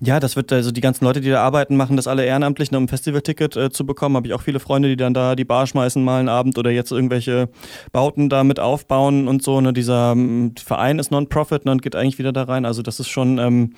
ja, 0.00 0.20
das 0.20 0.36
wird, 0.36 0.52
also 0.52 0.70
die 0.70 0.80
ganzen 0.80 1.04
Leute, 1.04 1.20
die 1.20 1.30
da 1.30 1.42
arbeiten, 1.42 1.76
machen 1.76 1.96
das 1.96 2.06
alle 2.06 2.24
ehrenamtlich, 2.24 2.70
ne, 2.70 2.78
um 2.78 2.84
ein 2.84 2.88
Festivalticket 2.88 3.56
äh, 3.56 3.70
zu 3.70 3.84
bekommen. 3.84 4.16
Habe 4.16 4.26
ich 4.26 4.34
auch 4.34 4.42
viele 4.42 4.60
Freunde, 4.60 4.88
die 4.88 4.96
dann 4.96 5.14
da 5.14 5.34
die 5.34 5.44
Bar 5.44 5.66
schmeißen 5.66 6.02
mal 6.02 6.20
einen 6.20 6.28
Abend 6.28 6.58
oder 6.58 6.70
jetzt 6.70 6.92
irgendwelche 6.92 7.48
Bauten 7.92 8.28
da 8.28 8.44
mit 8.44 8.60
aufbauen 8.60 9.28
und 9.28 9.42
so. 9.42 9.60
Ne, 9.60 9.72
dieser 9.72 10.16
Verein 10.62 10.98
ist 10.98 11.10
Non-Profit 11.10 11.64
ne, 11.64 11.72
und 11.72 11.82
geht 11.82 11.96
eigentlich 11.96 12.18
wieder 12.18 12.32
da 12.32 12.44
rein. 12.44 12.64
Also 12.64 12.82
das 12.82 13.00
ist 13.00 13.08
schon 13.08 13.38
ähm, 13.38 13.74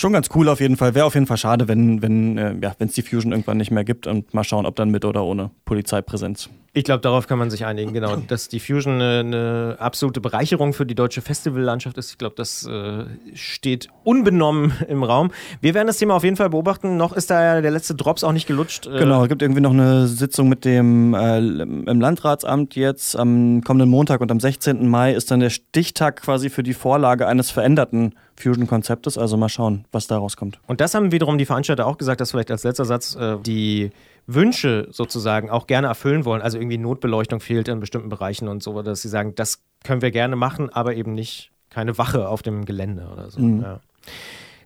schon 0.00 0.12
ganz 0.12 0.28
cool 0.34 0.48
auf 0.48 0.60
jeden 0.60 0.76
Fall. 0.76 0.94
Wäre 0.94 1.06
auf 1.06 1.14
jeden 1.14 1.26
Fall 1.26 1.36
schade, 1.36 1.68
wenn 1.68 2.02
wenn 2.02 2.38
äh, 2.38 2.54
ja, 2.60 2.74
es 2.78 2.92
die 2.92 3.02
Fusion 3.02 3.32
irgendwann 3.32 3.56
nicht 3.58 3.70
mehr 3.70 3.84
gibt 3.84 4.06
und 4.06 4.32
mal 4.34 4.44
schauen, 4.44 4.66
ob 4.66 4.76
dann 4.76 4.90
mit 4.90 5.04
oder 5.04 5.24
ohne 5.24 5.50
Polizeipräsenz. 5.64 6.48
Ich 6.74 6.84
glaube, 6.84 7.00
darauf 7.00 7.26
kann 7.26 7.38
man 7.38 7.50
sich 7.50 7.64
einigen, 7.64 7.92
genau. 7.92 8.16
Dass 8.28 8.48
die 8.48 8.60
Fusion 8.60 8.94
eine, 8.94 9.20
eine 9.20 9.76
absolute 9.80 10.20
Bereicherung 10.20 10.72
für 10.74 10.86
die 10.86 10.94
deutsche 10.94 11.22
Festivallandschaft 11.22 11.98
ist. 11.98 12.12
Ich 12.12 12.18
glaube, 12.18 12.36
das 12.36 12.66
äh, 12.66 13.04
steht 13.34 13.88
unbenommen 14.04 14.72
im 14.88 15.02
Raum. 15.02 15.32
Wir 15.60 15.74
werden 15.74 15.86
das 15.88 15.98
Thema 15.98 16.14
auf 16.14 16.24
jeden 16.24 16.36
Fall 16.36 16.50
beobachten. 16.50 16.96
Noch 16.96 17.12
ist 17.12 17.30
da 17.30 17.60
der 17.60 17.70
letzte 17.70 17.94
Drops 17.94 18.22
auch 18.22 18.32
nicht 18.32 18.46
gelutscht. 18.46 18.86
Äh 18.86 18.98
genau, 18.98 19.22
es 19.22 19.28
gibt 19.28 19.42
irgendwie 19.42 19.60
noch 19.60 19.72
eine 19.72 20.06
Sitzung 20.06 20.48
mit 20.48 20.64
dem 20.64 21.14
äh, 21.14 21.38
im 21.38 22.00
Landratsamt 22.00 22.76
jetzt 22.76 23.16
am 23.16 23.62
kommenden 23.64 23.88
Montag 23.88 24.20
und 24.20 24.30
am 24.30 24.38
16. 24.38 24.86
Mai 24.86 25.12
ist 25.12 25.30
dann 25.30 25.40
der 25.40 25.50
Stichtag 25.50 26.22
quasi 26.22 26.50
für 26.50 26.62
die 26.62 26.74
Vorlage 26.74 27.26
eines 27.26 27.50
veränderten 27.50 28.14
Fusion-Konzeptes. 28.40 29.18
Also 29.18 29.36
mal 29.36 29.48
schauen, 29.48 29.84
was 29.92 30.06
da 30.06 30.18
rauskommt. 30.18 30.58
Und 30.66 30.80
das 30.80 30.94
haben 30.94 31.12
wiederum 31.12 31.38
die 31.38 31.46
Veranstalter 31.46 31.86
auch 31.86 31.98
gesagt, 31.98 32.20
dass 32.20 32.30
vielleicht 32.30 32.50
als 32.50 32.64
letzter 32.64 32.84
Satz 32.84 33.16
äh, 33.16 33.36
die 33.44 33.90
Wünsche 34.26 34.88
sozusagen 34.90 35.50
auch 35.50 35.66
gerne 35.66 35.86
erfüllen 35.86 36.24
wollen. 36.24 36.42
Also 36.42 36.58
irgendwie 36.58 36.78
Notbeleuchtung 36.78 37.40
fehlt 37.40 37.68
in 37.68 37.80
bestimmten 37.80 38.08
Bereichen 38.08 38.48
und 38.48 38.62
so, 38.62 38.80
dass 38.82 39.02
sie 39.02 39.08
sagen, 39.08 39.34
das 39.34 39.62
können 39.84 40.02
wir 40.02 40.10
gerne 40.10 40.36
machen, 40.36 40.70
aber 40.70 40.94
eben 40.94 41.14
nicht 41.14 41.50
keine 41.70 41.98
Wache 41.98 42.28
auf 42.28 42.42
dem 42.42 42.64
Gelände 42.64 43.08
oder 43.12 43.30
so. 43.30 43.40
Mhm. 43.40 43.62
Ja. 43.62 43.80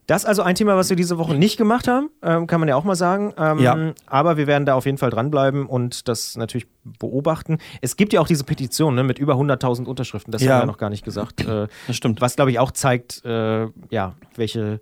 Das 0.07 0.23
ist 0.23 0.29
also 0.29 0.43
ein 0.43 0.57
Thema, 0.57 0.77
was 0.77 0.89
wir 0.89 0.97
diese 0.97 1.17
Woche 1.17 1.35
nicht 1.35 1.57
gemacht 1.57 1.87
haben, 1.87 2.11
ähm, 2.23 2.47
kann 2.47 2.59
man 2.59 2.69
ja 2.69 2.77
auch 2.77 2.85
mal 2.85 2.97
sagen. 2.97 3.33
Ähm, 3.39 3.59
ja. 3.61 3.95
Aber 4.07 4.37
wir 4.37 4.47
werden 4.47 4.67
da 4.67 4.75
auf 4.75 4.85
jeden 4.85 4.99
Fall 4.99 5.11
dranbleiben 5.11 5.67
und 5.67 6.09
das 6.09 6.37
natürlich 6.37 6.67
beobachten. 6.85 7.59
Es 7.81 7.97
gibt 7.97 8.13
ja 8.13 8.21
auch 8.21 8.27
diese 8.27 8.43
Petition 8.45 8.97
ne, 8.97 9.05
mit 9.05 9.19
über 9.21 9.35
100.000 9.35 9.85
Unterschriften, 9.85 10.33
das 10.33 10.43
ja. 10.43 10.55
haben 10.55 10.63
wir 10.63 10.67
noch 10.67 10.79
gar 10.79 10.91
nicht 10.91 11.05
gesagt. 11.05 11.47
Äh, 11.47 11.69
das 11.87 11.97
stimmt. 11.97 12.21
Was, 12.21 12.37
glaube 12.37 12.51
ich, 12.51 12.59
auch 12.59 12.73
zeigt, 12.73 13.25
äh, 13.25 13.69
ja, 13.91 14.15
welche 14.35 14.81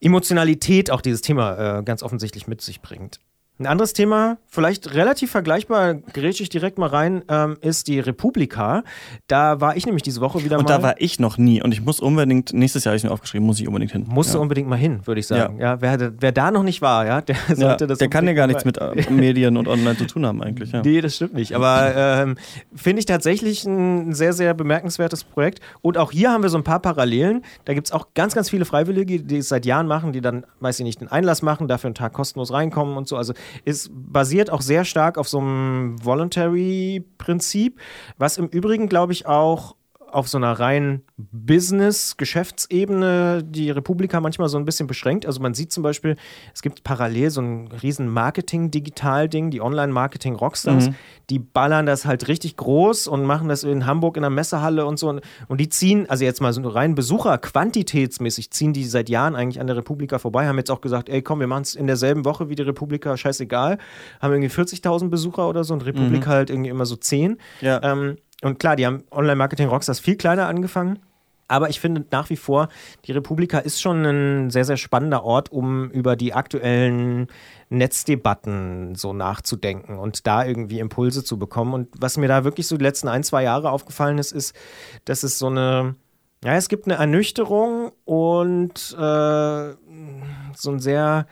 Emotionalität 0.00 0.90
auch 0.90 1.00
dieses 1.00 1.22
Thema 1.22 1.78
äh, 1.78 1.82
ganz 1.82 2.02
offensichtlich 2.02 2.46
mit 2.46 2.60
sich 2.60 2.82
bringt. 2.82 3.20
Ein 3.56 3.66
anderes 3.66 3.92
Thema, 3.92 4.38
vielleicht 4.48 4.94
relativ 4.94 5.30
vergleichbar, 5.30 5.94
grätsche 5.94 6.42
ich 6.42 6.48
direkt 6.48 6.76
mal 6.76 6.88
rein, 6.88 7.22
ähm, 7.28 7.56
ist 7.60 7.86
die 7.86 8.00
Republika. 8.00 8.82
Da 9.28 9.60
war 9.60 9.76
ich 9.76 9.86
nämlich 9.86 10.02
diese 10.02 10.20
Woche 10.20 10.42
wieder 10.42 10.58
und 10.58 10.68
mal. 10.68 10.74
Und 10.74 10.82
da 10.82 10.84
war 10.84 11.00
ich 11.00 11.20
noch 11.20 11.38
nie 11.38 11.62
und 11.62 11.70
ich 11.70 11.80
muss 11.80 12.00
unbedingt, 12.00 12.52
nächstes 12.52 12.82
Jahr 12.82 12.90
habe 12.90 12.96
ich 12.96 13.04
mir 13.04 13.12
aufgeschrieben, 13.12 13.46
muss 13.46 13.60
ich 13.60 13.68
unbedingt 13.68 13.92
hin. 13.92 14.06
Musst 14.08 14.30
ja. 14.30 14.38
du 14.38 14.42
unbedingt 14.42 14.68
mal 14.68 14.74
hin, 14.74 15.06
würde 15.06 15.20
ich 15.20 15.28
sagen. 15.28 15.60
Ja. 15.60 15.74
ja 15.74 15.80
wer, 15.80 16.12
wer, 16.18 16.32
da 16.32 16.50
noch 16.50 16.64
nicht 16.64 16.82
war, 16.82 17.06
ja, 17.06 17.20
der 17.20 17.36
sollte 17.46 17.84
ja, 17.84 17.86
das. 17.86 17.98
Der 17.98 18.08
kann 18.08 18.26
ja 18.26 18.32
gar 18.32 18.48
nichts 18.48 18.64
mit 18.64 18.78
äh, 18.78 19.08
Medien 19.08 19.56
und 19.56 19.68
Online 19.68 19.96
zu 19.98 20.06
tun 20.06 20.26
haben 20.26 20.42
eigentlich. 20.42 20.72
Ja. 20.72 20.82
Nee, 20.82 21.00
das 21.00 21.14
stimmt 21.14 21.34
nicht. 21.34 21.54
Aber 21.54 21.92
ähm, 21.94 22.36
finde 22.74 22.98
ich 22.98 23.06
tatsächlich 23.06 23.64
ein 23.66 24.14
sehr, 24.14 24.32
sehr 24.32 24.54
bemerkenswertes 24.54 25.22
Projekt. 25.22 25.60
Und 25.80 25.96
auch 25.96 26.10
hier 26.10 26.32
haben 26.32 26.42
wir 26.42 26.50
so 26.50 26.58
ein 26.58 26.64
paar 26.64 26.80
Parallelen. 26.80 27.44
Da 27.66 27.74
gibt 27.74 27.86
es 27.86 27.92
auch 27.92 28.08
ganz, 28.14 28.34
ganz 28.34 28.50
viele 28.50 28.64
Freiwillige, 28.64 29.20
die 29.20 29.36
es 29.36 29.48
seit 29.48 29.64
Jahren 29.64 29.86
machen, 29.86 30.12
die 30.12 30.20
dann, 30.20 30.44
weiß 30.58 30.80
ich 30.80 30.84
nicht, 30.84 31.00
den 31.00 31.06
Einlass 31.06 31.40
machen, 31.42 31.68
dafür 31.68 31.86
einen 31.86 31.94
Tag 31.94 32.14
kostenlos 32.14 32.52
reinkommen 32.52 32.96
und 32.96 33.06
so. 33.06 33.16
Also 33.16 33.32
ist 33.64 33.90
basiert 33.92 34.50
auch 34.50 34.60
sehr 34.62 34.84
stark 34.84 35.18
auf 35.18 35.28
so 35.28 35.38
einem 35.38 36.02
Voluntary-Prinzip, 36.04 37.80
was 38.18 38.38
im 38.38 38.48
Übrigen, 38.48 38.88
glaube 38.88 39.12
ich, 39.12 39.26
auch 39.26 39.76
auf 40.14 40.28
so 40.28 40.38
einer 40.38 40.52
rein 40.52 41.02
Business-Geschäftsebene 41.16 43.42
die 43.44 43.70
Republika 43.70 44.20
manchmal 44.20 44.48
so 44.48 44.58
ein 44.58 44.64
bisschen 44.64 44.86
beschränkt. 44.86 45.26
Also 45.26 45.40
man 45.40 45.54
sieht 45.54 45.72
zum 45.72 45.82
Beispiel, 45.82 46.14
es 46.54 46.62
gibt 46.62 46.84
parallel 46.84 47.30
so 47.30 47.40
ein 47.40 47.68
riesen 47.82 48.08
Marketing-Digital-Ding, 48.08 49.50
die 49.50 49.60
Online-Marketing-Rockstars, 49.60 50.88
mhm. 50.88 50.94
die 51.30 51.38
ballern 51.38 51.86
das 51.86 52.06
halt 52.06 52.28
richtig 52.28 52.56
groß 52.56 53.08
und 53.08 53.24
machen 53.24 53.48
das 53.48 53.64
in 53.64 53.86
Hamburg 53.86 54.16
in 54.16 54.22
der 54.22 54.30
Messehalle 54.30 54.86
und 54.86 54.98
so. 54.98 55.08
Und, 55.08 55.20
und 55.48 55.60
die 55.60 55.68
ziehen, 55.68 56.08
also 56.08 56.24
jetzt 56.24 56.40
mal 56.40 56.52
so 56.52 56.66
rein 56.68 56.94
Besucher, 56.94 57.38
quantitätsmäßig, 57.38 58.50
ziehen 58.50 58.72
die 58.72 58.84
seit 58.84 59.08
Jahren 59.08 59.34
eigentlich 59.34 59.60
an 59.60 59.66
der 59.66 59.76
Republika 59.76 60.18
vorbei, 60.18 60.46
haben 60.46 60.58
jetzt 60.58 60.70
auch 60.70 60.80
gesagt, 60.80 61.08
ey 61.08 61.22
komm, 61.22 61.40
wir 61.40 61.46
machen 61.46 61.62
es 61.62 61.74
in 61.74 61.86
derselben 61.86 62.24
Woche 62.24 62.48
wie 62.48 62.54
die 62.54 62.62
Republika, 62.62 63.16
scheißegal, 63.16 63.78
haben 64.20 64.32
irgendwie 64.32 64.54
40.000 64.54 65.08
Besucher 65.08 65.48
oder 65.48 65.64
so 65.64 65.74
und 65.74 65.84
Republika 65.84 66.30
mhm. 66.30 66.34
halt 66.34 66.50
irgendwie 66.50 66.70
immer 66.70 66.86
so 66.86 66.96
10. 66.96 67.38
Ja. 67.60 67.82
Ähm, 67.82 68.16
und 68.42 68.58
klar, 68.58 68.76
die 68.76 68.86
haben 68.86 69.04
Online-Marketing-Rockstars 69.10 70.00
viel 70.00 70.16
kleiner 70.16 70.46
angefangen. 70.46 70.98
Aber 71.46 71.68
ich 71.68 71.78
finde 71.78 72.04
nach 72.10 72.30
wie 72.30 72.36
vor, 72.36 72.68
die 73.04 73.12
Republika 73.12 73.58
ist 73.58 73.80
schon 73.80 74.04
ein 74.04 74.50
sehr, 74.50 74.64
sehr 74.64 74.78
spannender 74.78 75.24
Ort, 75.24 75.52
um 75.52 75.90
über 75.90 76.16
die 76.16 76.32
aktuellen 76.32 77.28
Netzdebatten 77.68 78.94
so 78.94 79.12
nachzudenken 79.12 79.98
und 79.98 80.26
da 80.26 80.44
irgendwie 80.44 80.78
Impulse 80.78 81.22
zu 81.22 81.38
bekommen. 81.38 81.74
Und 81.74 81.88
was 81.98 82.16
mir 82.16 82.28
da 82.28 82.44
wirklich 82.44 82.66
so 82.66 82.78
die 82.78 82.84
letzten 82.84 83.08
ein, 83.08 83.22
zwei 83.24 83.42
Jahre 83.42 83.70
aufgefallen 83.70 84.18
ist, 84.18 84.32
ist, 84.32 84.54
dass 85.04 85.22
es 85.22 85.38
so 85.38 85.48
eine, 85.48 85.96
ja, 86.42 86.54
es 86.54 86.68
gibt 86.68 86.86
eine 86.86 86.94
Ernüchterung 86.94 87.92
und 88.04 88.96
äh, 88.98 89.74
so 90.54 90.70
ein 90.70 90.78
sehr 90.78 91.26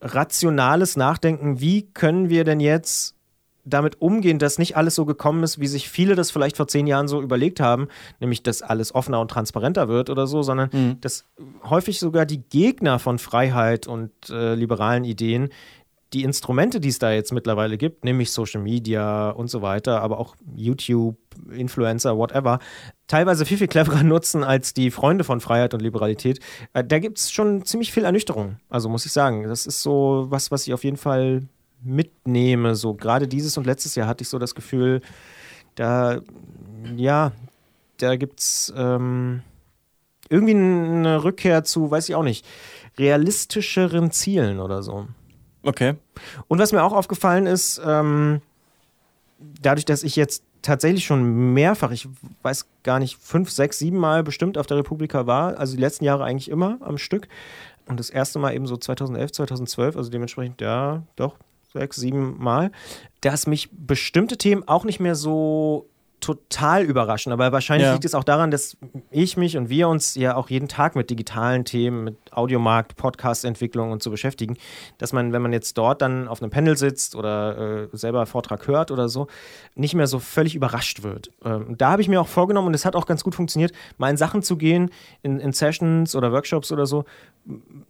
rationales 0.00 0.96
Nachdenken, 0.96 1.60
wie 1.60 1.82
können 1.92 2.30
wir 2.30 2.44
denn 2.44 2.58
jetzt 2.58 3.16
damit 3.64 4.00
umgehen, 4.00 4.38
dass 4.38 4.58
nicht 4.58 4.76
alles 4.76 4.94
so 4.94 5.04
gekommen 5.04 5.42
ist, 5.42 5.60
wie 5.60 5.66
sich 5.66 5.88
viele 5.88 6.14
das 6.14 6.30
vielleicht 6.30 6.56
vor 6.56 6.68
zehn 6.68 6.86
Jahren 6.86 7.08
so 7.08 7.22
überlegt 7.22 7.60
haben, 7.60 7.88
nämlich 8.20 8.42
dass 8.42 8.62
alles 8.62 8.94
offener 8.94 9.20
und 9.20 9.30
transparenter 9.30 9.88
wird 9.88 10.10
oder 10.10 10.26
so, 10.26 10.42
sondern 10.42 10.70
mhm. 10.72 11.00
dass 11.00 11.24
häufig 11.64 11.98
sogar 11.98 12.26
die 12.26 12.42
Gegner 12.42 12.98
von 12.98 13.18
Freiheit 13.18 13.86
und 13.86 14.10
äh, 14.30 14.54
liberalen 14.54 15.04
Ideen 15.04 15.50
die 16.12 16.24
Instrumente, 16.24 16.78
die 16.78 16.88
es 16.88 16.98
da 16.98 17.12
jetzt 17.12 17.32
mittlerweile 17.32 17.78
gibt, 17.78 18.04
nämlich 18.04 18.32
Social 18.32 18.60
Media 18.60 19.30
und 19.30 19.48
so 19.48 19.62
weiter, 19.62 20.02
aber 20.02 20.18
auch 20.18 20.36
YouTube, 20.54 21.16
Influencer, 21.50 22.18
whatever, 22.18 22.58
teilweise 23.06 23.46
viel, 23.46 23.56
viel 23.56 23.68
cleverer 23.68 24.02
nutzen 24.02 24.44
als 24.44 24.74
die 24.74 24.90
Freunde 24.90 25.24
von 25.24 25.40
Freiheit 25.40 25.72
und 25.72 25.80
Liberalität. 25.80 26.40
Äh, 26.74 26.84
da 26.84 26.98
gibt 26.98 27.18
es 27.18 27.32
schon 27.32 27.64
ziemlich 27.64 27.92
viel 27.92 28.04
Ernüchterung. 28.04 28.56
Also 28.68 28.88
muss 28.88 29.06
ich 29.06 29.12
sagen, 29.12 29.44
das 29.44 29.66
ist 29.66 29.82
so 29.82 30.26
was, 30.28 30.50
was 30.50 30.66
ich 30.66 30.74
auf 30.74 30.84
jeden 30.84 30.98
Fall 30.98 31.42
mitnehme. 31.84 32.74
So 32.74 32.94
gerade 32.94 33.28
dieses 33.28 33.56
und 33.56 33.66
letztes 33.66 33.94
Jahr 33.94 34.06
hatte 34.06 34.22
ich 34.22 34.28
so 34.28 34.38
das 34.38 34.54
Gefühl, 34.54 35.00
da, 35.74 36.20
ja, 36.96 37.32
da 37.98 38.16
gibt 38.16 38.40
es 38.40 38.72
ähm, 38.76 39.42
irgendwie 40.28 40.54
eine 40.54 41.24
Rückkehr 41.24 41.64
zu, 41.64 41.90
weiß 41.90 42.08
ich 42.08 42.14
auch 42.14 42.22
nicht, 42.22 42.46
realistischeren 42.98 44.10
Zielen 44.10 44.60
oder 44.60 44.82
so. 44.82 45.06
Okay. 45.62 45.94
Und 46.48 46.58
was 46.58 46.72
mir 46.72 46.82
auch 46.82 46.92
aufgefallen 46.92 47.46
ist, 47.46 47.80
ähm, 47.84 48.40
dadurch, 49.60 49.84
dass 49.84 50.02
ich 50.02 50.16
jetzt 50.16 50.42
tatsächlich 50.62 51.04
schon 51.04 51.52
mehrfach, 51.52 51.90
ich 51.90 52.08
weiß 52.42 52.66
gar 52.82 52.98
nicht, 52.98 53.18
fünf, 53.20 53.50
sechs, 53.50 53.78
sieben 53.78 53.98
Mal 53.98 54.22
bestimmt 54.22 54.56
auf 54.58 54.66
der 54.66 54.78
Republika 54.78 55.26
war, 55.26 55.58
also 55.58 55.74
die 55.74 55.80
letzten 55.80 56.04
Jahre 56.04 56.24
eigentlich 56.24 56.50
immer 56.50 56.78
am 56.80 56.98
Stück. 56.98 57.28
Und 57.86 57.98
das 57.98 58.10
erste 58.10 58.38
Mal 58.38 58.54
eben 58.54 58.66
so 58.66 58.76
2011, 58.76 59.32
2012, 59.32 59.96
also 59.96 60.10
dementsprechend, 60.10 60.60
ja, 60.60 61.02
doch, 61.16 61.36
sechs, 61.72 61.96
sieben 61.96 62.42
Mal, 62.42 62.70
dass 63.20 63.46
mich 63.46 63.70
bestimmte 63.72 64.36
Themen 64.36 64.66
auch 64.66 64.84
nicht 64.84 65.00
mehr 65.00 65.14
so 65.14 65.88
total 66.22 66.84
überraschen. 66.84 67.32
Aber 67.32 67.52
wahrscheinlich 67.52 67.86
ja. 67.86 67.92
liegt 67.92 68.04
es 68.04 68.14
auch 68.14 68.24
daran, 68.24 68.50
dass 68.50 68.76
ich 69.10 69.36
mich 69.36 69.56
und 69.56 69.68
wir 69.68 69.88
uns 69.88 70.14
ja 70.14 70.36
auch 70.36 70.48
jeden 70.48 70.68
Tag 70.68 70.96
mit 70.96 71.10
digitalen 71.10 71.64
Themen, 71.64 72.04
mit 72.04 72.16
Audiomarkt, 72.30 72.96
Podcast-Entwicklung 72.96 73.90
und 73.90 74.02
so 74.02 74.10
beschäftigen, 74.10 74.56
dass 74.98 75.12
man, 75.12 75.32
wenn 75.32 75.42
man 75.42 75.52
jetzt 75.52 75.76
dort 75.76 76.00
dann 76.00 76.28
auf 76.28 76.40
einem 76.40 76.50
Panel 76.50 76.78
sitzt 76.78 77.16
oder 77.16 77.90
äh, 77.92 77.96
selber 77.96 78.20
einen 78.20 78.26
Vortrag 78.26 78.66
hört 78.68 78.90
oder 78.90 79.08
so, 79.08 79.26
nicht 79.74 79.94
mehr 79.94 80.06
so 80.06 80.20
völlig 80.20 80.54
überrascht 80.54 81.02
wird. 81.02 81.32
Ähm, 81.44 81.74
da 81.76 81.90
habe 81.90 82.02
ich 82.02 82.08
mir 82.08 82.20
auch 82.20 82.28
vorgenommen, 82.28 82.68
und 82.68 82.74
es 82.74 82.84
hat 82.84 82.94
auch 82.94 83.06
ganz 83.06 83.24
gut 83.24 83.34
funktioniert, 83.34 83.72
mal 83.98 84.08
in 84.08 84.16
Sachen 84.16 84.42
zu 84.42 84.56
gehen, 84.56 84.90
in, 85.22 85.40
in 85.40 85.52
Sessions 85.52 86.14
oder 86.14 86.30
Workshops 86.30 86.70
oder 86.70 86.86
so, 86.86 87.04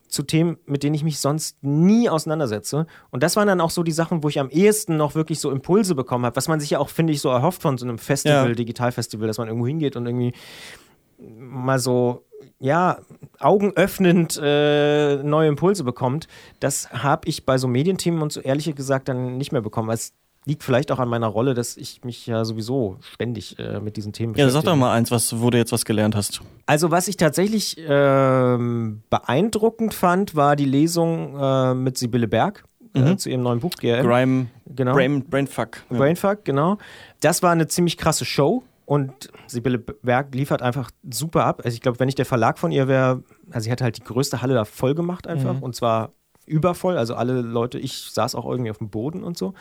zu 0.09 0.23
Themen, 0.23 0.59
mit 0.67 0.83
denen 0.83 0.95
ich 0.95 1.05
mich 1.05 1.21
sonst 1.21 1.63
nie 1.63 2.09
auseinandersetze. 2.09 2.87
Und 3.11 3.23
das 3.23 3.37
waren 3.37 3.47
dann 3.47 3.61
auch 3.61 3.71
so 3.71 3.83
die 3.83 3.93
Sachen, 3.93 4.23
wo 4.23 4.29
ich 4.29 4.39
am 4.41 4.51
ehesten 4.51 4.97
noch 4.97 5.15
wirklich 5.15 5.41
so 5.41 5.51
Impulse 5.51 5.95
bekommen 5.95 6.25
habe, 6.27 6.37
was 6.37 6.49
man 6.49 6.61
sich 6.61 6.71
ja 6.71 6.79
auch, 6.79 6.89
finde 6.89 7.13
ich, 7.13 7.21
so 7.21 7.29
erhofft 7.29 7.63
von 7.63 7.79
so 7.79 7.87
einem 7.87 7.99
Festival, 7.99 8.49
ja. 8.49 8.55
Digitalfestival, 8.55 9.27
dass 9.27 9.39
man 9.39 9.49
irgendwo 9.49 9.67
hingeht 9.67 9.97
und 9.97 10.07
irgendwie 10.07 10.33
mal 11.19 11.79
so, 11.79 12.25
ja, 12.59 12.99
augenöffnend 13.39 14.41
äh, 14.43 15.23
neue 15.23 15.49
Impulse 15.49 15.85
bekommt. 15.85 16.29
Das 16.61 16.91
habe 16.91 17.29
ich 17.29 17.47
bei 17.47 17.59
so 17.59 17.69
Medienthemen 17.69 18.23
und 18.23 18.33
so 18.33 18.41
ehrlich 18.41 18.75
gesagt 18.75 19.09
dann 19.09 19.39
nicht 19.39 19.53
mehr 19.53 19.63
bekommen. 19.63 19.91
Es 19.91 20.15
liegt 20.45 20.65
vielleicht 20.65 20.91
auch 20.91 20.99
an 20.99 21.09
meiner 21.09 21.29
Rolle, 21.29 21.55
dass 21.55 21.77
ich 21.77 22.03
mich 22.05 22.27
ja 22.27 22.45
sowieso 22.45 22.97
ständig 23.01 23.59
äh, 23.59 23.81
mit 23.81 23.97
diesen 23.97 24.13
Themen 24.13 24.33
beschäftige. 24.33 24.55
Ja, 24.55 24.63
sag 24.63 24.71
doch 24.71 24.77
mal 24.77 24.93
eins, 24.93 25.11
was, 25.11 25.41
wo 25.41 25.51
du 25.51 25.59
jetzt 25.59 25.73
was 25.73 25.85
gelernt 25.85 26.17
hast. 26.17 26.41
Also, 26.67 26.91
was 26.91 27.09
ich 27.09 27.17
tatsächlich 27.17 27.79
äh, 27.79 27.89
beeindruckend 27.89 29.95
fand, 29.95 30.35
war 30.35 30.57
die 30.57 30.65
Lesung 30.65 31.39
äh, 31.39 31.75
mit 31.75 31.99
Sibylle 31.99 32.29
Berg. 32.29 32.65
Äh, 32.95 33.01
mhm. 33.01 33.19
zu 33.19 33.31
ihrem 33.31 33.43
neuen 33.43 33.61
Buch 33.61 33.71
GRM. 33.71 34.07
Grime, 34.07 34.47
genau. 34.67 34.93
Brain, 34.93 35.25
Brainfuck. 35.25 35.83
Ja. 35.89 35.97
Brainfuck, 35.97 36.45
genau. 36.45 36.77
Das 37.21 37.43
war 37.43 37.51
eine 37.51 37.67
ziemlich 37.67 37.97
krasse 37.97 38.27
Show 38.27 38.65
und 38.85 39.31
Sibylle 39.47 39.79
Berg 39.79 40.35
liefert 40.35 40.61
einfach 40.61 40.91
super 41.11 41.47
ab. 41.47 41.63
Also 41.65 41.75
ich 41.75 41.81
glaube, 41.81 42.01
wenn 42.01 42.11
ich 42.11 42.17
der 42.17 42.27
Verlag 42.27 42.59
von 42.59 42.71
ihr 42.71 42.89
wäre, 42.89 43.23
also 43.51 43.65
sie 43.65 43.73
hat 43.73 43.81
halt 43.81 43.97
die 43.97 44.05
größte 44.05 44.43
Halle 44.43 44.53
da 44.53 44.67
voll 44.67 44.95
gemacht 44.95 45.27
einfach 45.27 45.55
mhm. 45.55 45.63
und 45.63 45.75
zwar 45.75 46.13
übervoll, 46.47 46.99
also 46.99 47.15
alle 47.15 47.41
Leute, 47.41 47.79
ich 47.79 48.11
saß 48.11 48.35
auch 48.35 48.49
irgendwie 48.49 48.71
auf 48.71 48.79
dem 48.79 48.91
Boden 48.91 49.23
und 49.23 49.39
so. 49.39 49.55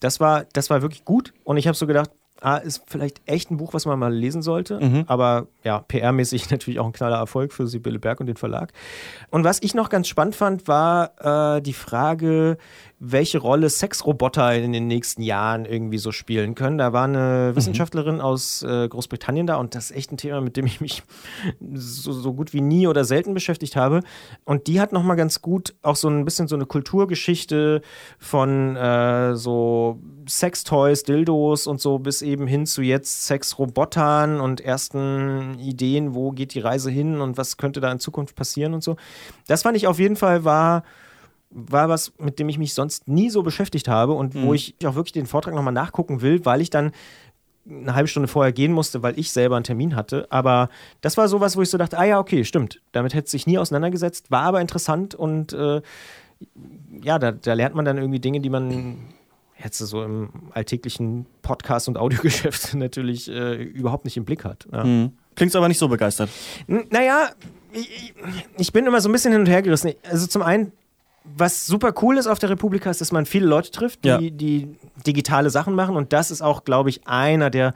Das 0.00 0.20
war, 0.20 0.44
das 0.52 0.70
war 0.70 0.82
wirklich 0.82 1.04
gut 1.04 1.32
und 1.44 1.56
ich 1.56 1.66
habe 1.66 1.76
so 1.76 1.86
gedacht, 1.86 2.10
ah, 2.42 2.56
ist 2.56 2.82
vielleicht 2.86 3.20
echt 3.26 3.50
ein 3.50 3.56
Buch, 3.56 3.72
was 3.74 3.86
man 3.86 3.98
mal 3.98 4.12
lesen 4.12 4.42
sollte, 4.42 4.80
mhm. 4.80 5.04
aber 5.06 5.46
ja, 5.64 5.78
PR-mäßig 5.88 6.50
natürlich 6.50 6.80
auch 6.80 6.86
ein 6.86 6.92
knaller 6.92 7.16
Erfolg 7.16 7.52
für 7.52 7.66
Sibylle 7.66 7.98
Berg 7.98 8.20
und 8.20 8.26
den 8.26 8.36
Verlag. 8.36 8.72
Und 9.30 9.44
was 9.44 9.62
ich 9.62 9.74
noch 9.74 9.88
ganz 9.88 10.08
spannend 10.08 10.34
fand, 10.34 10.68
war 10.68 11.56
äh, 11.56 11.62
die 11.62 11.72
Frage, 11.72 12.58
welche 13.04 13.38
Rolle 13.38 13.68
Sexroboter 13.68 14.54
in 14.54 14.72
den 14.72 14.86
nächsten 14.86 15.22
Jahren 15.22 15.64
irgendwie 15.64 15.98
so 15.98 16.12
spielen 16.12 16.54
können. 16.54 16.78
Da 16.78 16.92
war 16.92 17.04
eine 17.04 17.50
mhm. 17.50 17.56
Wissenschaftlerin 17.56 18.20
aus 18.20 18.62
äh, 18.62 18.88
Großbritannien 18.88 19.48
da 19.48 19.56
und 19.56 19.74
das 19.74 19.90
ist 19.90 19.96
echt 19.96 20.12
ein 20.12 20.18
Thema, 20.18 20.40
mit 20.40 20.56
dem 20.56 20.66
ich 20.66 20.80
mich 20.80 21.02
so, 21.74 22.12
so 22.12 22.32
gut 22.32 22.52
wie 22.52 22.60
nie 22.60 22.86
oder 22.86 23.04
selten 23.04 23.34
beschäftigt 23.34 23.74
habe. 23.74 24.02
Und 24.44 24.68
die 24.68 24.80
hat 24.80 24.92
nochmal 24.92 25.16
ganz 25.16 25.42
gut 25.42 25.74
auch 25.82 25.96
so 25.96 26.08
ein 26.08 26.24
bisschen 26.24 26.46
so 26.46 26.54
eine 26.54 26.64
Kulturgeschichte 26.64 27.82
von 28.20 28.76
äh, 28.76 29.34
so 29.34 29.98
Sextoys, 30.28 31.02
Dildos 31.02 31.66
und 31.66 31.80
so 31.80 31.98
bis 31.98 32.22
eben 32.22 32.46
hin 32.46 32.66
zu 32.66 32.82
jetzt 32.82 33.26
Sexrobotern 33.26 34.40
und 34.40 34.60
ersten 34.60 35.58
Ideen, 35.58 36.14
wo 36.14 36.30
geht 36.30 36.54
die 36.54 36.60
Reise 36.60 36.92
hin 36.92 37.20
und 37.20 37.36
was 37.36 37.56
könnte 37.56 37.80
da 37.80 37.90
in 37.90 37.98
Zukunft 37.98 38.36
passieren 38.36 38.74
und 38.74 38.84
so. 38.84 38.94
Das 39.48 39.62
fand 39.62 39.76
ich 39.76 39.88
auf 39.88 39.98
jeden 39.98 40.14
Fall 40.14 40.44
war 40.44 40.84
war 41.52 41.88
was, 41.88 42.12
mit 42.18 42.38
dem 42.38 42.48
ich 42.48 42.58
mich 42.58 42.74
sonst 42.74 43.08
nie 43.08 43.30
so 43.30 43.42
beschäftigt 43.42 43.88
habe 43.88 44.12
und 44.12 44.34
mhm. 44.34 44.42
wo 44.42 44.54
ich 44.54 44.74
auch 44.84 44.94
wirklich 44.94 45.12
den 45.12 45.26
Vortrag 45.26 45.54
nochmal 45.54 45.72
nachgucken 45.72 46.22
will, 46.22 46.44
weil 46.44 46.60
ich 46.60 46.70
dann 46.70 46.92
eine 47.68 47.94
halbe 47.94 48.08
Stunde 48.08 48.28
vorher 48.28 48.52
gehen 48.52 48.72
musste, 48.72 49.02
weil 49.02 49.18
ich 49.18 49.30
selber 49.30 49.56
einen 49.56 49.64
Termin 49.64 49.94
hatte. 49.94 50.26
Aber 50.30 50.68
das 51.00 51.16
war 51.16 51.28
sowas, 51.28 51.56
wo 51.56 51.62
ich 51.62 51.70
so 51.70 51.78
dachte, 51.78 51.98
ah 51.98 52.04
ja, 52.04 52.18
okay, 52.18 52.44
stimmt. 52.44 52.80
Damit 52.92 53.14
hätte 53.14 53.30
sich 53.30 53.46
nie 53.46 53.58
auseinandergesetzt, 53.58 54.30
war 54.30 54.42
aber 54.42 54.60
interessant 54.60 55.14
und 55.14 55.52
äh, 55.52 55.80
ja, 57.02 57.18
da, 57.18 57.30
da, 57.30 57.54
lernt 57.54 57.76
man 57.76 57.84
dann 57.84 57.98
irgendwie 57.98 58.18
Dinge, 58.18 58.40
die 58.40 58.50
man 58.50 58.96
jetzt 59.62 59.78
so 59.78 60.02
im 60.02 60.30
alltäglichen 60.52 61.26
Podcast- 61.42 61.86
und 61.86 61.98
Audiogeschäft 61.98 62.74
natürlich 62.74 63.30
äh, 63.30 63.62
überhaupt 63.62 64.04
nicht 64.04 64.16
im 64.16 64.24
Blick 64.24 64.44
hat. 64.44 64.66
Ja. 64.72 64.82
Mhm. 64.82 65.12
Klingst 65.36 65.54
aber 65.54 65.68
nicht 65.68 65.78
so 65.78 65.88
begeistert. 65.88 66.30
N 66.66 66.84
naja, 66.90 67.30
ich, 67.72 68.14
ich 68.58 68.72
bin 68.72 68.86
immer 68.86 69.00
so 69.00 69.08
ein 69.08 69.12
bisschen 69.12 69.32
hin 69.32 69.40
und 69.40 69.48
her 69.48 69.62
gerissen. 69.62 69.92
Also 70.02 70.26
zum 70.26 70.42
einen 70.42 70.72
was 71.24 71.66
super 71.66 71.94
cool 72.02 72.18
ist 72.18 72.26
auf 72.26 72.38
der 72.38 72.50
Republika, 72.50 72.90
ist, 72.90 73.00
dass 73.00 73.12
man 73.12 73.26
viele 73.26 73.46
Leute 73.46 73.70
trifft, 73.70 74.04
die, 74.04 74.08
ja. 74.08 74.18
die 74.18 74.76
digitale 75.06 75.50
Sachen 75.50 75.74
machen. 75.74 75.96
Und 75.96 76.12
das 76.12 76.30
ist 76.30 76.42
auch, 76.42 76.64
glaube 76.64 76.90
ich, 76.90 77.06
einer 77.06 77.50
der 77.50 77.74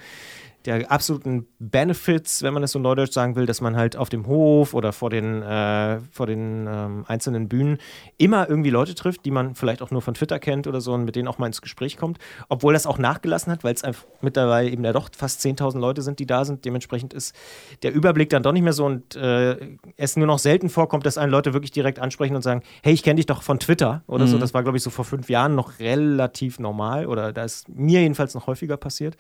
der 0.66 0.90
absoluten 0.90 1.46
Benefits, 1.58 2.42
wenn 2.42 2.52
man 2.52 2.62
es 2.62 2.72
so 2.72 2.78
neudeutsch 2.78 3.12
sagen 3.12 3.36
will, 3.36 3.46
dass 3.46 3.60
man 3.60 3.76
halt 3.76 3.96
auf 3.96 4.08
dem 4.08 4.26
Hof 4.26 4.74
oder 4.74 4.92
vor 4.92 5.10
den, 5.10 5.42
äh, 5.42 6.00
vor 6.10 6.26
den 6.26 6.66
ähm, 6.68 7.04
einzelnen 7.06 7.48
Bühnen 7.48 7.78
immer 8.18 8.48
irgendwie 8.48 8.70
Leute 8.70 8.94
trifft, 8.94 9.24
die 9.24 9.30
man 9.30 9.54
vielleicht 9.54 9.82
auch 9.82 9.90
nur 9.90 10.02
von 10.02 10.14
Twitter 10.14 10.38
kennt 10.38 10.66
oder 10.66 10.80
so 10.80 10.92
und 10.92 11.04
mit 11.04 11.16
denen 11.16 11.28
auch 11.28 11.38
mal 11.38 11.46
ins 11.46 11.62
Gespräch 11.62 11.96
kommt. 11.96 12.18
Obwohl 12.48 12.72
das 12.72 12.86
auch 12.86 12.98
nachgelassen 12.98 13.52
hat, 13.52 13.64
weil 13.64 13.74
es 13.74 13.84
einfach 13.84 14.04
mittlerweile 14.20 14.68
eben 14.68 14.84
ja 14.84 14.92
doch 14.92 15.08
fast 15.16 15.40
10.000 15.40 15.78
Leute 15.78 16.02
sind, 16.02 16.18
die 16.18 16.26
da 16.26 16.44
sind. 16.44 16.64
Dementsprechend 16.64 17.14
ist 17.14 17.34
der 17.82 17.92
Überblick 17.92 18.30
dann 18.30 18.42
doch 18.42 18.52
nicht 18.52 18.62
mehr 18.62 18.72
so 18.72 18.86
und 18.86 19.14
äh, 19.16 19.56
es 19.96 20.16
nur 20.16 20.26
noch 20.26 20.38
selten 20.38 20.68
vorkommt, 20.68 21.06
dass 21.06 21.18
einen 21.18 21.30
Leute 21.30 21.52
wirklich 21.52 21.70
direkt 21.70 21.98
ansprechen 22.00 22.34
und 22.34 22.42
sagen, 22.42 22.62
hey, 22.82 22.92
ich 22.92 23.02
kenne 23.02 23.16
dich 23.16 23.26
doch 23.26 23.42
von 23.42 23.60
Twitter 23.60 24.02
oder 24.06 24.26
mhm. 24.26 24.30
so. 24.30 24.38
Das 24.38 24.52
war, 24.54 24.62
glaube 24.62 24.78
ich, 24.78 24.82
so 24.82 24.90
vor 24.90 25.04
fünf 25.04 25.30
Jahren 25.30 25.54
noch 25.54 25.78
relativ 25.78 26.58
normal 26.58 27.06
oder 27.06 27.32
da 27.32 27.44
ist 27.44 27.68
mir 27.68 28.00
jedenfalls 28.00 28.34
noch 28.34 28.46
häufiger 28.46 28.76
passiert. 28.76 29.16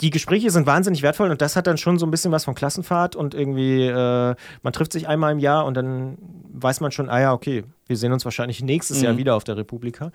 Die 0.00 0.10
Gespräche 0.10 0.50
sind 0.50 0.65
wahnsinnig 0.66 1.02
wertvoll 1.02 1.30
und 1.30 1.40
das 1.40 1.56
hat 1.56 1.66
dann 1.66 1.78
schon 1.78 1.98
so 1.98 2.06
ein 2.06 2.10
bisschen 2.10 2.32
was 2.32 2.44
von 2.44 2.54
Klassenfahrt 2.54 3.16
und 3.16 3.34
irgendwie, 3.34 3.86
äh, 3.86 4.34
man 4.62 4.72
trifft 4.72 4.92
sich 4.92 5.08
einmal 5.08 5.32
im 5.32 5.38
Jahr 5.38 5.64
und 5.64 5.74
dann 5.74 6.18
weiß 6.52 6.80
man 6.80 6.90
schon, 6.90 7.08
ah 7.08 7.20
ja, 7.20 7.32
okay, 7.32 7.64
wir 7.86 7.96
sehen 7.96 8.12
uns 8.12 8.24
wahrscheinlich 8.24 8.62
nächstes 8.62 8.98
mhm. 8.98 9.04
Jahr 9.04 9.16
wieder 9.16 9.36
auf 9.36 9.44
der 9.44 9.56
Republika. 9.56 10.10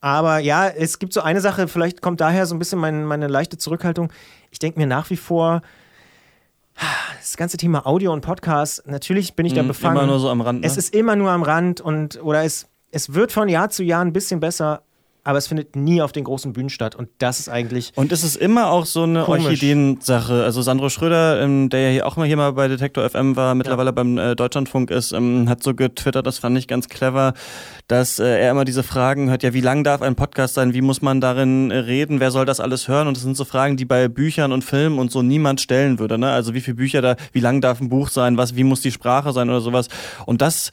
Aber 0.00 0.38
ja, 0.38 0.68
es 0.68 0.98
gibt 0.98 1.12
so 1.12 1.22
eine 1.22 1.40
Sache, 1.40 1.68
vielleicht 1.68 2.02
kommt 2.02 2.20
daher 2.20 2.46
so 2.46 2.54
ein 2.54 2.58
bisschen 2.58 2.78
mein, 2.78 3.04
meine 3.04 3.28
leichte 3.28 3.58
Zurückhaltung. 3.58 4.12
Ich 4.50 4.58
denke 4.58 4.78
mir 4.78 4.86
nach 4.86 5.10
wie 5.10 5.16
vor, 5.16 5.62
das 7.18 7.36
ganze 7.36 7.56
Thema 7.56 7.86
Audio 7.86 8.12
und 8.12 8.20
Podcast, 8.20 8.86
natürlich 8.86 9.34
bin 9.34 9.46
ich 9.46 9.54
da 9.54 9.62
mhm, 9.62 9.68
befangen. 9.68 9.96
Immer 9.96 10.06
nur 10.06 10.18
so 10.18 10.28
am 10.28 10.40
Rand. 10.40 10.60
Ne? 10.60 10.66
Es 10.66 10.76
ist 10.76 10.94
immer 10.94 11.16
nur 11.16 11.30
am 11.30 11.42
Rand 11.42 11.80
und 11.80 12.22
oder 12.22 12.44
es, 12.44 12.68
es 12.90 13.14
wird 13.14 13.32
von 13.32 13.48
Jahr 13.48 13.70
zu 13.70 13.82
Jahr 13.82 14.04
ein 14.04 14.12
bisschen 14.12 14.40
besser, 14.40 14.82
aber 15.26 15.38
es 15.38 15.48
findet 15.48 15.74
nie 15.74 16.00
auf 16.00 16.12
den 16.12 16.22
großen 16.22 16.52
Bühnen 16.52 16.70
statt. 16.70 16.94
Und 16.94 17.08
das 17.18 17.40
ist 17.40 17.48
eigentlich. 17.48 17.92
Und 17.96 18.12
es 18.12 18.22
ist 18.22 18.36
immer 18.36 18.70
auch 18.70 18.86
so 18.86 19.02
eine 19.02 19.28
Orchideen-Sache. 19.28 20.44
Also 20.44 20.62
Sandro 20.62 20.88
Schröder, 20.88 21.42
ähm, 21.42 21.68
der 21.68 21.80
ja 21.80 21.90
hier 21.90 22.06
auch 22.06 22.16
mal 22.16 22.28
hier 22.28 22.36
mal 22.36 22.52
bei 22.52 22.68
Detektor 22.68 23.08
FM 23.10 23.34
war, 23.34 23.56
mittlerweile 23.56 23.88
ja. 23.88 23.92
beim 23.92 24.18
äh, 24.18 24.36
Deutschlandfunk 24.36 24.92
ist, 24.92 25.10
ähm, 25.10 25.48
hat 25.48 25.64
so 25.64 25.74
getwittert, 25.74 26.28
das 26.28 26.38
fand 26.38 26.56
ich 26.56 26.68
ganz 26.68 26.88
clever, 26.88 27.34
dass 27.88 28.20
äh, 28.20 28.38
er 28.38 28.52
immer 28.52 28.64
diese 28.64 28.84
Fragen 28.84 29.28
hört, 29.28 29.42
ja, 29.42 29.52
wie 29.52 29.60
lang 29.60 29.82
darf 29.82 30.00
ein 30.00 30.14
Podcast 30.14 30.54
sein, 30.54 30.74
wie 30.74 30.80
muss 30.80 31.02
man 31.02 31.20
darin 31.20 31.72
äh, 31.72 31.78
reden, 31.78 32.20
wer 32.20 32.30
soll 32.30 32.46
das 32.46 32.60
alles 32.60 32.86
hören? 32.86 33.08
Und 33.08 33.16
das 33.16 33.24
sind 33.24 33.36
so 33.36 33.44
Fragen, 33.44 33.76
die 33.76 33.84
bei 33.84 34.06
Büchern 34.06 34.52
und 34.52 34.62
Filmen 34.62 35.00
und 35.00 35.10
so 35.10 35.22
niemand 35.22 35.60
stellen 35.60 35.98
würde. 35.98 36.18
Ne? 36.18 36.30
Also 36.30 36.54
wie 36.54 36.60
viele 36.60 36.76
Bücher 36.76 37.02
da, 37.02 37.16
wie 37.32 37.40
lang 37.40 37.60
darf 37.60 37.80
ein 37.80 37.88
Buch 37.88 38.10
sein, 38.10 38.36
was, 38.36 38.54
wie 38.54 38.62
muss 38.62 38.80
die 38.80 38.92
Sprache 38.92 39.32
sein 39.32 39.50
oder 39.50 39.60
sowas. 39.60 39.88
Und 40.24 40.40
das 40.40 40.70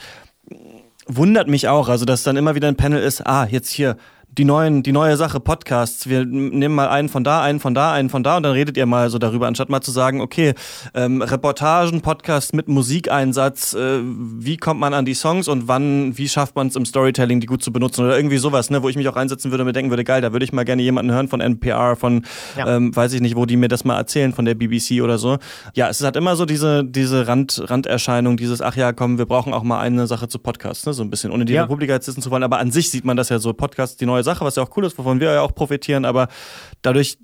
wundert 1.08 1.48
mich 1.48 1.68
auch, 1.68 1.90
also 1.90 2.06
dass 2.06 2.22
dann 2.22 2.38
immer 2.38 2.54
wieder 2.54 2.68
ein 2.68 2.76
Panel 2.76 3.02
ist, 3.02 3.26
ah, 3.26 3.48
jetzt 3.50 3.72
hier 3.72 3.98
die 4.38 4.46
neuen, 4.46 4.82
die 4.82 4.92
neue 4.92 5.16
Sache, 5.16 5.40
Podcasts. 5.40 6.10
Wir 6.10 6.26
nehmen 6.26 6.74
mal 6.74 6.90
einen 6.90 7.10
von 7.10 7.24
da, 7.24 7.44
einen 7.44 7.60
von 7.60 7.74
da, 7.74 7.94
einen 7.94 8.10
von 8.10 8.24
da 8.24 8.38
und 8.38 8.44
dann 8.44 8.54
redet 8.54 8.78
ihr 8.78 8.86
mal 8.86 9.10
so 9.10 9.20
darüber, 9.20 9.48
anstatt 9.48 9.70
mal 9.70 9.82
zu 9.82 9.92
sagen, 9.92 10.22
okay, 10.22 10.54
ähm, 10.96 11.22
Reportagen, 11.22 12.02
Podcasts 12.02 12.52
mit 12.54 12.68
Musikeinsatz, 12.68 13.74
äh, 13.74 14.00
wie 14.02 14.58
kommt 14.58 14.80
man 14.80 14.94
an 14.94 15.06
die 15.06 15.14
Songs 15.14 15.48
und 15.48 15.68
wann, 15.68 16.18
wie 16.18 16.28
schafft 16.28 16.56
man 16.56 16.68
es 16.68 16.76
im 16.76 16.86
Storytelling, 16.86 17.42
die 17.42 17.46
gut 17.46 17.64
zu 17.64 17.72
benutzen 17.72 18.06
oder 18.06 18.16
irgendwie 18.16 18.38
sowas, 18.38 18.72
ne, 18.72 18.82
wo 18.82 18.90
ich 18.90 18.96
mich 18.96 19.08
auch 19.08 19.16
einsetzen 19.16 19.52
würde 19.52 19.64
und 19.64 19.68
mir 19.68 19.74
denken 19.74 19.92
würde, 19.92 20.04
geil, 20.04 20.22
da 20.22 20.32
würde 20.32 20.46
ich 20.46 20.54
mal 20.54 20.66
gerne 20.66 20.82
jemanden 20.82 21.12
hören 21.12 21.28
von 21.28 21.40
NPR, 21.40 21.96
von, 21.96 22.26
ja. 22.58 22.76
ähm, 22.76 22.96
weiß 22.96 23.14
ich 23.14 23.22
nicht, 23.22 23.36
wo 23.36 23.46
die 23.46 23.58
mir 23.58 23.68
das 23.68 23.86
mal 23.86 23.98
erzählen, 23.98 24.34
von 24.34 24.46
der 24.46 24.56
BBC 24.56 25.04
oder 25.04 25.20
so. 25.20 25.38
Ja, 25.76 25.90
es 25.90 26.04
hat 26.04 26.16
immer 26.16 26.36
so 26.36 26.46
diese, 26.46 26.84
diese 26.84 27.28
Rand, 27.28 27.64
Randerscheinung, 27.68 28.38
dieses, 28.38 28.62
ach 28.62 28.76
ja, 28.76 28.94
komm, 28.94 29.20
wir 29.20 29.28
brauchen 29.28 29.54
auch 29.54 29.64
mal 29.64 29.80
eine 29.80 30.08
Sache 30.08 30.28
zu 30.28 30.40
Podcasts, 30.40 30.88
ne, 30.88 30.94
so 30.94 31.04
ein 31.04 31.12
bisschen, 31.12 31.32
ohne 31.32 31.46
die 31.46 31.54
ja. 31.54 31.64
Republik 31.64 31.90
jetzt 31.90 32.08
sitzen 32.08 32.24
zu 32.24 32.32
wollen, 32.32 32.44
aber 32.44 32.58
an 32.58 32.72
sich 32.72 32.90
sieht 32.90 33.06
man 33.06 33.16
das 33.16 33.30
ja 33.30 33.38
so, 33.38 33.54
Podcasts, 33.54 33.96
die 33.98 34.08
neue 34.08 34.23
Sache, 34.24 34.46
was 34.46 34.56
ja 34.56 34.64
auch 34.64 34.76
cool 34.78 34.86
ist, 34.86 34.98
wovon 34.98 35.20
wir 35.20 35.34
ja 35.34 35.42
auch 35.42 35.54
profitieren, 35.54 36.06
aber 36.06 36.28
dadurch 36.82 37.18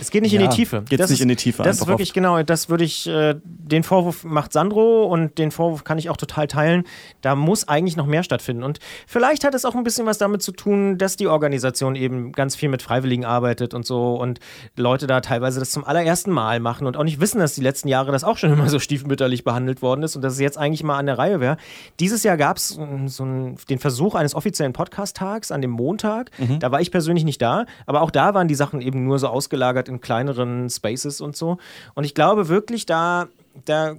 es 0.00 0.10
geht 0.10 0.22
nicht 0.22 0.32
ja, 0.32 0.40
in 0.40 0.50
die 0.50 0.56
Tiefe. 0.56 0.82
Geht 0.88 1.00
nicht 1.08 1.20
in 1.20 1.28
die 1.28 1.36
Tiefe. 1.36 1.62
Das 1.62 1.80
ist 1.80 1.86
wirklich 1.86 2.10
oft. 2.10 2.14
genau, 2.14 2.42
das 2.42 2.68
würde 2.68 2.84
ich, 2.84 3.06
äh, 3.06 3.34
den 3.44 3.82
Vorwurf 3.82 4.24
macht 4.24 4.52
Sandro 4.52 5.04
und 5.04 5.38
den 5.38 5.50
Vorwurf 5.50 5.84
kann 5.84 5.98
ich 5.98 6.10
auch 6.10 6.16
total 6.16 6.46
teilen. 6.46 6.84
Da 7.20 7.34
muss 7.34 7.68
eigentlich 7.68 7.96
noch 7.96 8.06
mehr 8.06 8.22
stattfinden. 8.22 8.62
Und 8.62 8.78
vielleicht 9.06 9.44
hat 9.44 9.54
es 9.54 9.64
auch 9.64 9.74
ein 9.74 9.84
bisschen 9.84 10.06
was 10.06 10.18
damit 10.18 10.42
zu 10.42 10.52
tun, 10.52 10.98
dass 10.98 11.16
die 11.16 11.26
Organisation 11.26 11.96
eben 11.96 12.32
ganz 12.32 12.56
viel 12.56 12.68
mit 12.68 12.82
Freiwilligen 12.82 13.24
arbeitet 13.24 13.74
und 13.74 13.86
so 13.86 14.14
und 14.14 14.40
Leute 14.76 15.06
da 15.06 15.20
teilweise 15.20 15.60
das 15.60 15.70
zum 15.70 15.84
allerersten 15.84 16.30
Mal 16.30 16.60
machen 16.60 16.86
und 16.86 16.96
auch 16.96 17.04
nicht 17.04 17.20
wissen, 17.20 17.38
dass 17.38 17.54
die 17.54 17.60
letzten 17.60 17.88
Jahre 17.88 18.12
das 18.12 18.24
auch 18.24 18.38
schon 18.38 18.52
immer 18.52 18.68
so 18.68 18.78
stiefmütterlich 18.78 19.44
behandelt 19.44 19.82
worden 19.82 20.02
ist 20.02 20.16
und 20.16 20.22
dass 20.22 20.34
es 20.34 20.40
jetzt 20.40 20.58
eigentlich 20.58 20.82
mal 20.82 20.98
an 20.98 21.06
der 21.06 21.18
Reihe 21.18 21.40
wäre. 21.40 21.56
Dieses 22.00 22.22
Jahr 22.22 22.36
gab 22.36 22.56
es 22.56 22.68
so 22.68 23.22
einen, 23.22 23.56
den 23.68 23.78
Versuch 23.78 24.14
eines 24.14 24.34
offiziellen 24.34 24.72
Podcast-Tags 24.72 25.50
an 25.50 25.60
dem 25.62 25.70
Montag. 25.70 26.30
Mhm. 26.38 26.58
Da 26.58 26.70
war 26.70 26.80
ich 26.80 26.90
persönlich 26.90 27.24
nicht 27.24 27.40
da, 27.40 27.66
aber 27.86 28.02
auch 28.02 28.10
da 28.10 28.34
waren 28.34 28.48
die 28.48 28.54
Sachen 28.54 28.80
eben 28.80 29.04
nur 29.04 29.18
so 29.18 29.28
ausgelagert 29.28 29.71
gelagert 29.72 29.88
in 29.88 30.00
kleineren 30.00 30.68
Spaces 30.70 31.20
und 31.20 31.36
so. 31.36 31.58
Und 31.94 32.04
ich 32.04 32.14
glaube 32.14 32.48
wirklich, 32.48 32.86
da, 32.86 33.28
da 33.64 33.96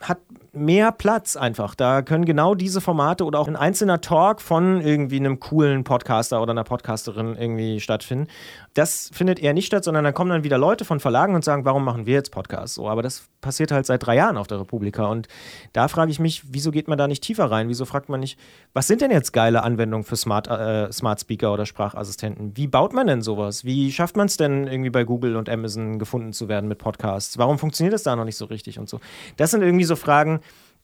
hat 0.00 0.18
mehr 0.52 0.92
Platz 0.92 1.36
einfach. 1.36 1.74
Da 1.74 2.02
können 2.02 2.24
genau 2.24 2.54
diese 2.54 2.80
Formate 2.80 3.24
oder 3.24 3.38
auch 3.38 3.48
ein 3.48 3.56
einzelner 3.56 4.00
Talk 4.00 4.40
von 4.40 4.80
irgendwie 4.80 5.18
einem 5.18 5.40
coolen 5.40 5.84
Podcaster 5.84 6.42
oder 6.42 6.52
einer 6.52 6.64
Podcasterin 6.64 7.36
irgendwie 7.36 7.80
stattfinden. 7.80 8.28
Das 8.74 9.10
findet 9.12 9.40
eher 9.40 9.52
nicht 9.52 9.66
statt, 9.66 9.82
sondern 9.82 10.04
dann 10.04 10.14
kommen 10.14 10.30
dann 10.30 10.44
wieder 10.44 10.58
Leute 10.58 10.84
von 10.84 11.00
Verlagen 11.00 11.34
und 11.34 11.44
sagen, 11.44 11.64
warum 11.64 11.84
machen 11.84 12.06
wir 12.06 12.14
jetzt 12.14 12.30
Podcasts? 12.30 12.76
So, 12.76 12.88
aber 12.88 13.02
das 13.02 13.24
passiert 13.40 13.72
halt 13.72 13.84
seit 13.84 14.06
drei 14.06 14.16
Jahren 14.16 14.36
auf 14.36 14.46
der 14.46 14.60
Republika. 14.60 15.06
Und 15.06 15.26
da 15.72 15.88
frage 15.88 16.12
ich 16.12 16.20
mich, 16.20 16.42
wieso 16.52 16.70
geht 16.70 16.86
man 16.86 16.96
da 16.96 17.08
nicht 17.08 17.22
tiefer 17.22 17.50
rein? 17.50 17.68
Wieso 17.68 17.84
fragt 17.84 18.08
man 18.08 18.20
nicht, 18.20 18.38
was 18.72 18.86
sind 18.86 19.00
denn 19.00 19.10
jetzt 19.10 19.32
geile 19.32 19.64
Anwendungen 19.64 20.04
für 20.04 20.16
Smart, 20.16 20.46
äh, 20.48 20.92
Smart 20.92 21.20
Speaker 21.20 21.52
oder 21.52 21.66
Sprachassistenten? 21.66 22.56
Wie 22.56 22.68
baut 22.68 22.92
man 22.92 23.08
denn 23.08 23.22
sowas? 23.22 23.64
Wie 23.64 23.90
schafft 23.90 24.16
man 24.16 24.26
es 24.26 24.36
denn 24.36 24.68
irgendwie 24.68 24.90
bei 24.90 25.04
Google 25.04 25.36
und 25.36 25.48
Amazon 25.48 25.98
gefunden 25.98 26.32
zu 26.32 26.48
werden 26.48 26.68
mit 26.68 26.78
Podcasts? 26.78 27.38
Warum 27.38 27.58
funktioniert 27.58 27.92
das 27.92 28.04
da 28.04 28.14
noch 28.14 28.24
nicht 28.24 28.36
so 28.36 28.44
richtig 28.44 28.78
und 28.78 28.88
so? 28.88 29.00
Das 29.36 29.50
sind 29.50 29.62
irgendwie 29.62 29.84
so 29.84 29.96
Fragen, 29.96 30.40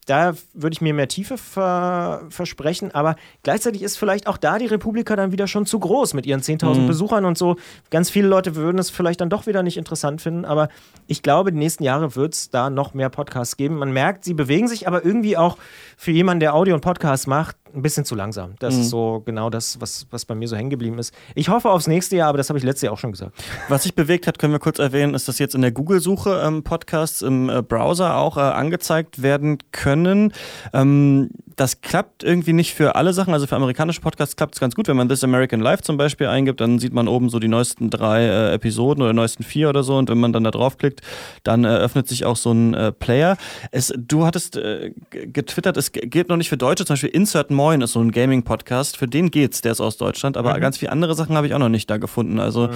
da 0.07 0.35
würde 0.55 0.73
ich 0.73 0.81
mir 0.81 0.95
mehr 0.95 1.09
Tiefe 1.09 1.37
ver 1.37 2.23
versprechen, 2.31 2.95
aber 2.95 3.17
gleichzeitig 3.43 3.83
ist 3.83 3.99
vielleicht 3.99 4.27
auch 4.27 4.37
da 4.37 4.59
die 4.59 4.67
Republika 4.67 5.17
dann 5.17 5.33
wieder 5.33 5.49
schon 5.49 5.67
zu 5.67 5.79
groß 5.79 6.15
mit 6.15 6.27
ihren 6.27 6.41
10.000 6.41 6.81
mhm. 6.81 6.87
Besuchern 6.87 7.25
und 7.25 7.37
so. 7.37 7.57
Ganz 7.91 8.09
viele 8.09 8.29
Leute 8.29 8.55
würden 8.55 8.79
es 8.79 8.89
vielleicht 8.89 9.21
dann 9.21 9.31
doch 9.31 9.47
wieder 9.47 9.63
nicht 9.63 9.77
interessant 9.77 10.23
finden, 10.23 10.45
aber 10.45 10.69
ich 11.09 11.23
glaube, 11.23 11.53
die 11.53 11.59
nächsten 11.59 11.83
Jahre 11.83 12.15
wird 12.15 12.35
es 12.35 12.51
da 12.51 12.71
noch 12.71 12.95
mehr 12.95 13.11
Podcasts 13.11 13.57
geben. 13.57 13.77
Man 13.77 13.93
merkt, 13.93 14.25
sie 14.25 14.35
bewegen 14.35 14.69
sich 14.69 14.87
aber 14.87 15.05
irgendwie 15.05 15.37
auch 15.37 15.59
für 15.97 16.13
jemanden, 16.13 16.41
der 16.41 16.55
Audio 16.55 16.75
und 16.75 16.81
Podcasts 16.81 17.27
macht, 17.27 17.57
ein 17.75 17.83
bisschen 17.83 18.05
zu 18.05 18.15
langsam. 18.15 18.55
Das 18.59 18.75
mhm. 18.75 18.81
ist 18.81 18.91
so 18.91 19.23
genau 19.25 19.51
das, 19.51 19.81
was, 19.81 20.07
was 20.11 20.25
bei 20.25 20.35
mir 20.35 20.49
so 20.49 20.57
hängen 20.57 20.71
geblieben 20.71 20.99
ist. 20.99 21.13
Ich 21.35 21.49
hoffe 21.49 21.71
aufs 21.71 21.87
nächste 21.87 22.17
Jahr, 22.17 22.29
aber 22.29 22.39
das 22.39 22.49
habe 22.49 22.59
ich 22.59 22.65
letztes 22.65 22.83
Jahr 22.83 22.93
auch 22.93 22.99
schon 22.99 23.13
gesagt. 23.13 23.37
Was 23.69 23.83
sich 23.83 23.95
bewegt 23.95 24.27
hat, 24.27 24.39
können 24.39 24.53
wir 24.53 24.59
kurz 24.59 24.79
erwähnen, 24.79 25.15
ist, 25.15 25.29
dass 25.29 25.39
jetzt 25.39 25.55
in 25.55 25.63
der 25.63 25.73
Google-Suche 25.73 26.43
ähm, 26.45 26.63
Podcasts 26.63 27.23
im 27.23 27.49
äh, 27.49 27.63
Browser 27.63 28.17
auch 28.17 28.37
äh, 28.37 28.41
angezeigt 28.41 29.23
werden 29.23 29.59
können. 29.73 30.33
Ähm, 30.73 31.31
das 31.57 31.81
klappt 31.81 32.23
irgendwie 32.23 32.53
nicht 32.53 32.75
für 32.75 32.97
alle 32.97 33.15
Sachen. 33.15 33.33
Also 33.33 33.47
für 33.47 33.57
amerikanische 33.57 34.03
Podcasts 34.03 34.37
klappt 34.37 34.55
es 34.55 34.61
ganz 34.61 34.75
gut. 34.75 34.89
Wenn 34.89 34.97
man 34.97 35.09
This 35.09 35.25
American 35.25 35.61
Life 35.61 35.83
zum 35.83 35.97
Beispiel 35.97 36.27
eingibt, 36.27 36.61
dann 36.61 36.79
sieht 36.79 36.93
man 36.93 37.09
oben 37.09 37.31
so 37.31 37.39
die 37.39 37.49
neuesten 37.49 37.89
drei 37.89 38.25
äh, 38.25 38.53
Episoden 38.53 39.03
oder 39.03 39.15
neuesten 39.15 39.43
vier 39.43 39.71
oder 39.71 39.83
so. 39.83 39.97
Und 39.97 40.11
wenn 40.11 40.19
man 40.19 40.35
dann 40.35 40.45
da 40.45 40.51
draufklickt, 40.51 41.01
dann 41.45 41.65
äh, 41.65 41.69
öffnet 41.69 42.09
sich 42.09 42.27
auch 42.27 42.37
so 42.37 42.53
ein 42.53 42.75
äh, 42.75 42.93
Player. 42.93 43.39
Es, 43.71 43.91
du 43.97 44.27
hattest 44.27 44.57
äh, 44.57 44.93
getwittert, 45.11 45.79
es 45.79 45.93
gilt 45.93 46.29
noch 46.29 46.37
nicht 46.37 46.51
für 46.51 46.59
Deutsche. 46.59 46.85
Zum 46.85 46.93
Beispiel 46.93 47.09
Insert 47.09 47.51
Moin 47.51 47.81
ist 47.81 47.93
so 47.93 48.01
ein 48.01 48.13
Gaming-Podcast. 48.13 48.99
Für 48.99 49.09
den 49.09 49.31
geht's, 49.31 49.63
der 49.63 49.73
ist 49.73 49.81
aus 49.81 49.97
Deutschland. 49.97 50.37
Aber 50.37 50.55
mhm. 50.55 50.61
ganz 50.61 50.77
viele 50.77 50.93
andere 50.93 51.15
Sachen 51.15 51.37
habe 51.37 51.47
ich 51.47 51.55
auch 51.55 51.59
noch 51.59 51.71
nicht 51.71 51.89
da 51.89 51.97
gefunden. 51.97 52.39
Also 52.39 52.69
mhm. 52.69 52.73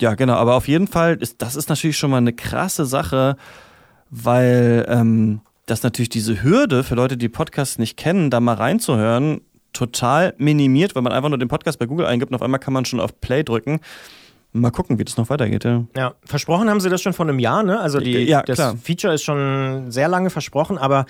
ja, 0.00 0.16
genau. 0.16 0.34
Aber 0.34 0.56
auf 0.56 0.66
jeden 0.66 0.88
Fall, 0.88 1.14
ist, 1.14 1.42
das 1.42 1.54
ist 1.54 1.68
natürlich 1.68 1.96
schon 1.96 2.10
mal 2.10 2.16
eine 2.16 2.32
krasse 2.32 2.86
Sache, 2.86 3.36
weil 4.10 4.84
ähm, 4.88 5.42
dass 5.66 5.82
natürlich 5.82 6.08
diese 6.08 6.42
Hürde 6.42 6.84
für 6.84 6.94
Leute, 6.94 7.16
die 7.16 7.28
Podcasts 7.28 7.78
nicht 7.78 7.96
kennen, 7.96 8.30
da 8.30 8.40
mal 8.40 8.54
reinzuhören, 8.54 9.40
total 9.72 10.34
minimiert, 10.38 10.94
weil 10.94 11.02
man 11.02 11.12
einfach 11.12 11.28
nur 11.28 11.38
den 11.38 11.48
Podcast 11.48 11.78
bei 11.78 11.86
Google 11.86 12.06
eingibt 12.06 12.30
und 12.30 12.36
auf 12.36 12.42
einmal 12.42 12.60
kann 12.60 12.72
man 12.72 12.84
schon 12.84 13.00
auf 13.00 13.20
Play 13.20 13.42
drücken. 13.42 13.80
Mal 14.52 14.70
gucken, 14.70 14.98
wie 14.98 15.04
das 15.04 15.18
noch 15.18 15.28
weitergeht. 15.28 15.64
Ja, 15.64 15.84
ja 15.94 16.14
versprochen 16.24 16.70
haben 16.70 16.80
sie 16.80 16.88
das 16.88 17.02
schon 17.02 17.12
vor 17.12 17.26
einem 17.26 17.38
Jahr, 17.38 17.62
ne? 17.62 17.78
Also 17.78 18.00
die, 18.00 18.22
ja, 18.22 18.42
das. 18.42 18.74
Feature 18.82 19.12
ist 19.12 19.24
schon 19.24 19.90
sehr 19.90 20.08
lange 20.08 20.30
versprochen, 20.30 20.78
aber 20.78 21.04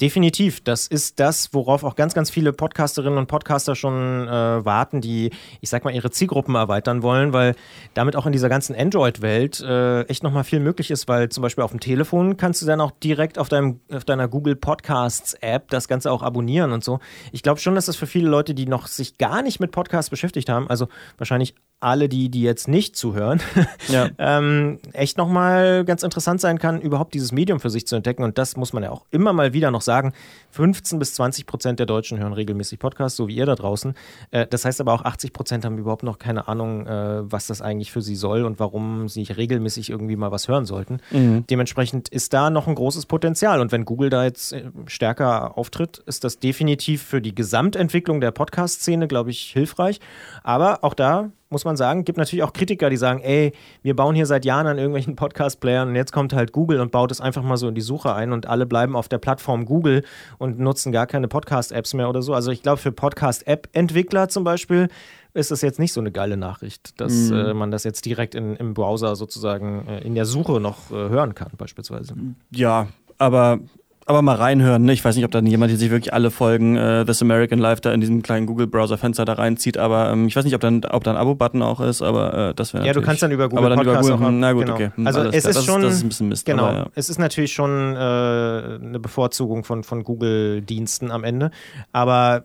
Definitiv. 0.00 0.62
Das 0.62 0.86
ist 0.86 1.20
das, 1.20 1.52
worauf 1.52 1.84
auch 1.84 1.94
ganz, 1.94 2.14
ganz 2.14 2.30
viele 2.30 2.54
Podcasterinnen 2.54 3.18
und 3.18 3.26
Podcaster 3.26 3.74
schon 3.74 4.26
äh, 4.26 4.64
warten, 4.64 5.02
die, 5.02 5.30
ich 5.60 5.68
sag 5.68 5.84
mal, 5.84 5.94
ihre 5.94 6.10
Zielgruppen 6.10 6.54
erweitern 6.54 7.02
wollen, 7.02 7.34
weil 7.34 7.54
damit 7.92 8.16
auch 8.16 8.24
in 8.24 8.32
dieser 8.32 8.48
ganzen 8.48 8.74
Android-Welt 8.74 9.60
äh, 9.60 10.02
echt 10.04 10.22
nochmal 10.22 10.44
viel 10.44 10.60
möglich 10.60 10.90
ist, 10.90 11.06
weil 11.06 11.28
zum 11.28 11.42
Beispiel 11.42 11.62
auf 11.62 11.72
dem 11.72 11.80
Telefon 11.80 12.38
kannst 12.38 12.62
du 12.62 12.66
dann 12.66 12.80
auch 12.80 12.92
direkt 12.92 13.38
auf, 13.38 13.50
deinem, 13.50 13.80
auf 13.92 14.04
deiner 14.04 14.26
Google 14.26 14.56
Podcasts-App 14.56 15.68
das 15.68 15.86
Ganze 15.86 16.10
auch 16.10 16.22
abonnieren 16.22 16.72
und 16.72 16.82
so. 16.82 16.98
Ich 17.30 17.42
glaube 17.42 17.60
schon, 17.60 17.74
dass 17.74 17.84
das 17.84 17.96
für 17.96 18.06
viele 18.06 18.30
Leute, 18.30 18.54
die 18.54 18.66
noch 18.66 18.86
sich 18.86 19.18
gar 19.18 19.42
nicht 19.42 19.60
mit 19.60 19.70
Podcasts 19.70 20.08
beschäftigt 20.08 20.48
haben, 20.48 20.70
also 20.70 20.88
wahrscheinlich 21.18 21.54
alle, 21.80 22.10
die, 22.10 22.28
die 22.28 22.42
jetzt 22.42 22.68
nicht 22.68 22.94
zuhören, 22.94 23.40
ja. 23.88 24.08
ähm, 24.18 24.78
echt 24.92 25.16
nochmal 25.16 25.84
ganz 25.86 26.02
interessant 26.02 26.40
sein 26.40 26.58
kann, 26.58 26.80
überhaupt 26.80 27.14
dieses 27.14 27.32
Medium 27.32 27.58
für 27.58 27.70
sich 27.70 27.86
zu 27.86 27.96
entdecken. 27.96 28.22
Und 28.22 28.36
das 28.36 28.56
muss 28.56 28.74
man 28.74 28.82
ja 28.82 28.90
auch 28.90 29.06
immer 29.10 29.32
mal 29.32 29.54
wieder 29.54 29.70
noch 29.70 29.80
sagen. 29.80 30.12
15 30.50 30.98
bis 30.98 31.14
20 31.14 31.46
Prozent 31.46 31.78
der 31.78 31.86
Deutschen 31.86 32.18
hören 32.18 32.34
regelmäßig 32.34 32.78
Podcasts, 32.78 33.16
so 33.16 33.28
wie 33.28 33.34
ihr 33.34 33.46
da 33.46 33.54
draußen. 33.54 33.94
Äh, 34.30 34.46
das 34.46 34.66
heißt 34.66 34.80
aber 34.80 34.92
auch 34.92 35.04
80 35.04 35.32
Prozent 35.32 35.64
haben 35.64 35.78
überhaupt 35.78 36.02
noch 36.02 36.18
keine 36.18 36.48
Ahnung, 36.48 36.86
äh, 36.86 37.30
was 37.30 37.46
das 37.46 37.62
eigentlich 37.62 37.92
für 37.92 38.02
sie 38.02 38.16
soll 38.16 38.44
und 38.44 38.60
warum 38.60 39.08
sie 39.08 39.22
regelmäßig 39.22 39.88
irgendwie 39.88 40.16
mal 40.16 40.30
was 40.30 40.48
hören 40.48 40.66
sollten. 40.66 40.98
Mhm. 41.10 41.46
Dementsprechend 41.48 42.10
ist 42.10 42.34
da 42.34 42.50
noch 42.50 42.68
ein 42.68 42.74
großes 42.74 43.06
Potenzial. 43.06 43.60
Und 43.60 43.72
wenn 43.72 43.86
Google 43.86 44.10
da 44.10 44.24
jetzt 44.24 44.52
äh, 44.52 44.64
stärker 44.86 45.56
auftritt, 45.56 46.02
ist 46.06 46.24
das 46.24 46.38
definitiv 46.38 47.02
für 47.02 47.22
die 47.22 47.34
Gesamtentwicklung 47.34 48.20
der 48.20 48.32
Podcast-Szene, 48.32 49.08
glaube 49.08 49.30
ich, 49.30 49.50
hilfreich. 49.52 49.98
Aber 50.42 50.84
auch 50.84 50.94
da 50.94 51.30
muss 51.50 51.64
man 51.64 51.76
sagen. 51.76 52.04
Gibt 52.04 52.16
natürlich 52.16 52.42
auch 52.42 52.52
Kritiker, 52.52 52.90
die 52.90 52.96
sagen, 52.96 53.20
ey, 53.20 53.52
wir 53.82 53.94
bauen 53.94 54.14
hier 54.14 54.26
seit 54.26 54.44
Jahren 54.44 54.66
an 54.66 54.78
irgendwelchen 54.78 55.16
Podcast-Playern 55.16 55.88
und 55.88 55.96
jetzt 55.96 56.12
kommt 56.12 56.32
halt 56.32 56.52
Google 56.52 56.80
und 56.80 56.92
baut 56.92 57.10
es 57.10 57.20
einfach 57.20 57.42
mal 57.42 57.56
so 57.56 57.68
in 57.68 57.74
die 57.74 57.80
Suche 57.80 58.14
ein 58.14 58.32
und 58.32 58.46
alle 58.46 58.66
bleiben 58.66 58.96
auf 58.96 59.08
der 59.08 59.18
Plattform 59.18 59.64
Google 59.64 60.04
und 60.38 60.58
nutzen 60.58 60.92
gar 60.92 61.06
keine 61.06 61.28
Podcast-Apps 61.28 61.94
mehr 61.94 62.08
oder 62.08 62.22
so. 62.22 62.32
Also 62.32 62.52
ich 62.52 62.62
glaube, 62.62 62.78
für 62.78 62.92
Podcast-App-Entwickler 62.92 64.28
zum 64.28 64.44
Beispiel 64.44 64.88
ist 65.34 65.50
das 65.50 65.60
jetzt 65.62 65.78
nicht 65.78 65.92
so 65.92 66.00
eine 66.00 66.10
geile 66.10 66.36
Nachricht, 66.36 67.00
dass 67.00 67.12
mhm. 67.12 67.36
äh, 67.36 67.54
man 67.54 67.70
das 67.70 67.84
jetzt 67.84 68.04
direkt 68.04 68.34
in, 68.34 68.56
im 68.56 68.74
Browser 68.74 69.16
sozusagen 69.16 69.86
äh, 69.86 70.00
in 70.00 70.14
der 70.14 70.26
Suche 70.26 70.60
noch 70.60 70.90
äh, 70.90 70.94
hören 70.94 71.34
kann, 71.34 71.50
beispielsweise. 71.56 72.14
Ja, 72.50 72.88
aber 73.18 73.60
aber 74.06 74.22
mal 74.22 74.36
reinhören. 74.36 74.84
Ne? 74.84 74.92
Ich 74.92 75.04
weiß 75.04 75.16
nicht, 75.16 75.24
ob 75.24 75.30
dann 75.30 75.46
jemand, 75.46 75.70
der 75.70 75.78
sich 75.78 75.90
wirklich 75.90 76.12
alle 76.12 76.30
Folgen 76.30 76.76
äh, 76.76 77.04
This 77.04 77.22
American 77.22 77.58
Life 77.58 77.80
da 77.80 77.92
in 77.92 78.00
diesem 78.00 78.22
kleinen 78.22 78.46
Google-Browser-Fenster 78.46 79.24
da 79.24 79.34
reinzieht, 79.34 79.78
aber 79.78 80.10
ähm, 80.10 80.26
ich 80.26 80.36
weiß 80.36 80.44
nicht, 80.44 80.54
ob 80.54 80.60
dann, 80.60 80.84
ob 80.84 81.04
da 81.04 81.12
ein 81.12 81.16
Abo-Button 81.16 81.62
auch 81.62 81.80
ist, 81.80 82.02
aber 82.02 82.50
äh, 82.50 82.54
das 82.54 82.74
wäre 82.74 82.86
Ja, 82.86 82.92
du 82.92 83.02
kannst 83.02 83.22
dann 83.22 83.30
über 83.30 83.48
Google 83.48 83.66
aber 83.66 83.76
dann 83.76 83.84
Podcast 83.84 84.08
über 84.08 84.18
Google, 84.18 84.34
auch, 84.34 84.38
Na 84.38 84.52
gut, 84.52 84.62
genau. 84.64 84.74
okay. 84.74 84.90
Hm, 84.94 85.06
also 85.06 85.20
es 85.22 85.44
ist 85.44 85.56
das 85.56 85.64
schon, 85.64 85.82
ist, 85.82 85.86
das 85.86 85.94
ist 85.94 86.02
ein 86.02 86.08
bisschen 86.08 86.28
Mist. 86.28 86.46
Genau, 86.46 86.64
aber, 86.64 86.78
ja. 86.78 86.86
es 86.94 87.08
ist 87.08 87.18
natürlich 87.18 87.52
schon 87.52 87.94
äh, 87.94 87.98
eine 87.98 88.98
Bevorzugung 89.00 89.64
von, 89.64 89.84
von 89.84 90.02
Google-Diensten 90.02 91.10
am 91.10 91.24
Ende, 91.24 91.50
aber 91.92 92.42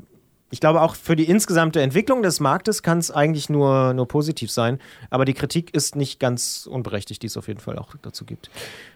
ich 0.56 0.62
glaube, 0.62 0.82
auch 0.82 0.96
für 0.96 1.18
die 1.18 1.26
insgesamte 1.26 1.82
Entwicklung 1.82 2.24
des 2.24 2.40
Marktes 2.40 2.82
kann 2.82 2.98
es 2.98 3.12
eigentlich 3.12 3.50
nur, 3.50 3.94
nur 3.94 4.08
positiv 4.08 4.50
sein. 4.50 4.80
Aber 5.10 5.26
die 5.26 5.34
Kritik 5.34 5.74
ist 5.74 5.98
nicht 5.98 6.18
ganz 6.18 6.66
unberechtigt, 6.66 7.24
die 7.24 7.28
es 7.28 7.36
auf 7.36 7.50
jeden 7.50 7.60
Fall 7.60 7.78
auch 7.78 7.90
dazu 8.02 8.24
gibt. 8.24 8.50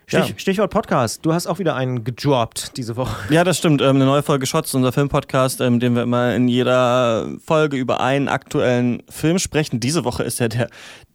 Stich, 0.06 0.30
ja. 0.30 0.38
Stichwort 0.38 0.72
Podcast. 0.72 1.26
Du 1.26 1.34
hast 1.34 1.48
auch 1.48 1.60
wieder 1.60 1.76
einen 1.76 2.06
gedroppt 2.06 2.78
diese 2.78 2.96
Woche. 2.96 3.14
Ja, 3.30 3.44
das 3.44 3.58
stimmt. 3.58 3.82
Ähm, 3.82 3.98
eine 3.98 4.06
neue 4.06 4.24
Folge 4.24 4.46
Shots, 4.46 4.74
unser 4.74 4.94
Filmpodcast, 4.94 5.60
ähm, 5.60 5.82
den 5.82 5.96
wir 5.96 6.04
immer 6.04 6.34
in 6.34 6.48
jeder 6.48 7.28
Folge 7.46 7.76
über 7.76 8.00
einen 8.00 8.30
aktuellen 8.30 9.04
Film 9.10 9.38
sprechen. 9.38 9.82
Diese 9.82 10.06
Woche 10.06 10.24
ist 10.24 10.40
ja 10.40 10.48
der 10.48 10.70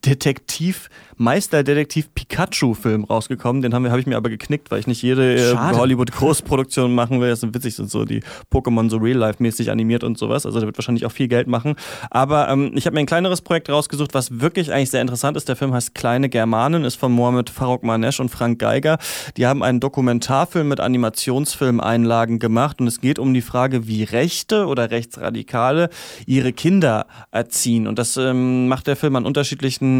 Detektiv, 0.04 0.90
Meisterdetektiv 1.16 2.12
Pikachu-Film 2.14 3.04
rausgekommen. 3.04 3.62
Den 3.62 3.72
habe 3.72 3.90
hab 3.90 3.98
ich 3.98 4.06
mir 4.06 4.16
aber 4.16 4.28
geknickt, 4.28 4.70
weil 4.70 4.80
ich 4.80 4.86
nicht 4.86 5.02
jede 5.02 5.52
äh, 5.52 5.56
Hollywood-Großproduktion 5.56 6.94
machen 6.94 7.20
will. 7.20 7.30
Das 7.30 7.40
sind 7.40 7.54
witzig, 7.54 7.76
sind 7.76 7.90
so 7.90 8.04
die 8.04 8.22
Pokémon 8.52 8.90
so 8.90 8.98
real-life-mäßig 8.98 9.70
animiert 9.70 10.04
und 10.04 10.18
sowas. 10.18 10.44
Also 10.44 10.58
der 10.58 10.66
wird 10.66 10.76
wahrscheinlich 10.76 11.06
auch 11.06 11.12
viel 11.12 11.28
Geld 11.28 11.48
machen. 11.48 11.76
Aber 12.10 12.48
ähm, 12.48 12.72
ich 12.74 12.86
habe 12.86 12.94
mir 12.94 13.00
ein 13.00 13.06
kleineres 13.06 13.40
Projekt 13.40 13.70
rausgesucht, 13.70 14.12
was 14.12 14.40
wirklich 14.40 14.72
eigentlich 14.72 14.90
sehr 14.90 15.00
interessant 15.00 15.36
ist. 15.36 15.48
Der 15.48 15.56
Film 15.56 15.72
heißt 15.72 15.94
Kleine 15.94 16.28
Germanen, 16.28 16.84
ist 16.84 16.96
von 16.96 17.12
Mohamed 17.12 17.48
Farouk 17.48 17.82
Manesh 17.82 18.20
und 18.20 18.28
Frank 18.28 18.58
Geiger. 18.58 18.98
Die 19.36 19.46
haben 19.46 19.62
einen 19.62 19.80
Dokumentarfilm 19.80 20.68
mit 20.68 20.80
Animationsfilmeinlagen 20.80 22.38
gemacht 22.38 22.80
und 22.80 22.88
es 22.88 23.00
geht 23.00 23.18
um 23.18 23.32
die 23.32 23.42
Frage, 23.42 23.86
wie 23.86 24.02
Rechte 24.02 24.66
oder 24.66 24.90
Rechtsradikale 24.90 25.88
ihre 26.26 26.52
Kinder 26.52 27.06
erziehen. 27.30 27.86
Und 27.86 27.98
das 27.98 28.16
ähm, 28.16 28.68
macht 28.68 28.86
der 28.86 28.96
Film 28.96 29.16
an 29.16 29.24
unterschiedlichen 29.24 29.93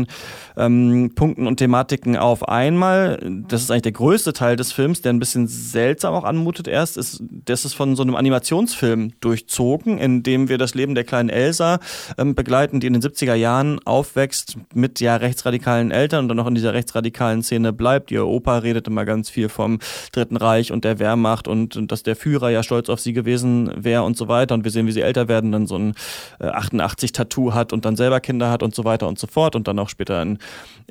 ähm, 0.56 1.12
Punkten 1.14 1.46
und 1.46 1.56
Thematiken 1.56 2.16
auf 2.16 2.48
einmal. 2.48 3.18
Das 3.48 3.62
ist 3.62 3.70
eigentlich 3.70 3.82
der 3.82 3.92
größte 3.92 4.32
Teil 4.32 4.56
des 4.56 4.72
Films, 4.72 5.02
der 5.02 5.12
ein 5.12 5.18
bisschen 5.18 5.46
seltsam 5.46 6.14
auch 6.14 6.24
anmutet 6.24 6.68
erst. 6.68 6.96
Ist, 6.96 7.22
das 7.44 7.64
ist 7.64 7.74
von 7.74 7.96
so 7.96 8.02
einem 8.02 8.14
Animationsfilm 8.14 9.12
durchzogen, 9.20 9.98
in 9.98 10.22
dem 10.22 10.48
wir 10.48 10.58
das 10.58 10.74
Leben 10.74 10.94
der 10.94 11.04
kleinen 11.04 11.28
Elsa 11.28 11.78
ähm, 12.18 12.34
begleiten, 12.34 12.80
die 12.80 12.86
in 12.86 12.92
den 12.92 13.02
70er 13.02 13.34
Jahren 13.34 13.80
aufwächst 13.84 14.56
mit 14.74 15.00
ja 15.00 15.16
rechtsradikalen 15.16 15.90
Eltern 15.90 16.24
und 16.24 16.28
dann 16.28 16.36
noch 16.36 16.46
in 16.46 16.54
dieser 16.54 16.74
rechtsradikalen 16.74 17.42
Szene 17.42 17.72
bleibt. 17.72 18.10
Ihr 18.10 18.26
Opa 18.26 18.58
redet 18.58 18.86
immer 18.86 19.04
ganz 19.04 19.30
viel 19.30 19.48
vom 19.48 19.78
Dritten 20.12 20.36
Reich 20.36 20.72
und 20.72 20.84
der 20.84 20.98
Wehrmacht 20.98 21.48
und, 21.48 21.76
und 21.76 21.90
dass 21.92 22.02
der 22.02 22.16
Führer 22.16 22.50
ja 22.50 22.62
stolz 22.62 22.88
auf 22.88 23.00
sie 23.00 23.12
gewesen 23.12 23.70
wäre 23.76 24.02
und 24.02 24.16
so 24.16 24.28
weiter. 24.28 24.54
Und 24.54 24.64
wir 24.64 24.70
sehen, 24.70 24.86
wie 24.86 24.92
sie 24.92 25.00
älter 25.00 25.28
werden, 25.28 25.52
dann 25.52 25.66
so 25.66 25.76
ein 25.76 25.94
äh, 26.38 26.46
88-Tattoo 26.46 27.54
hat 27.54 27.72
und 27.72 27.84
dann 27.84 27.96
selber 27.96 28.20
Kinder 28.20 28.50
hat 28.50 28.62
und 28.62 28.74
so 28.74 28.84
weiter 28.84 29.08
und 29.08 29.18
so 29.18 29.26
fort 29.26 29.56
und 29.56 29.68
dann 29.68 29.78
auch 29.78 29.83
auch 29.84 29.88
später 29.88 30.20
ein 30.20 30.38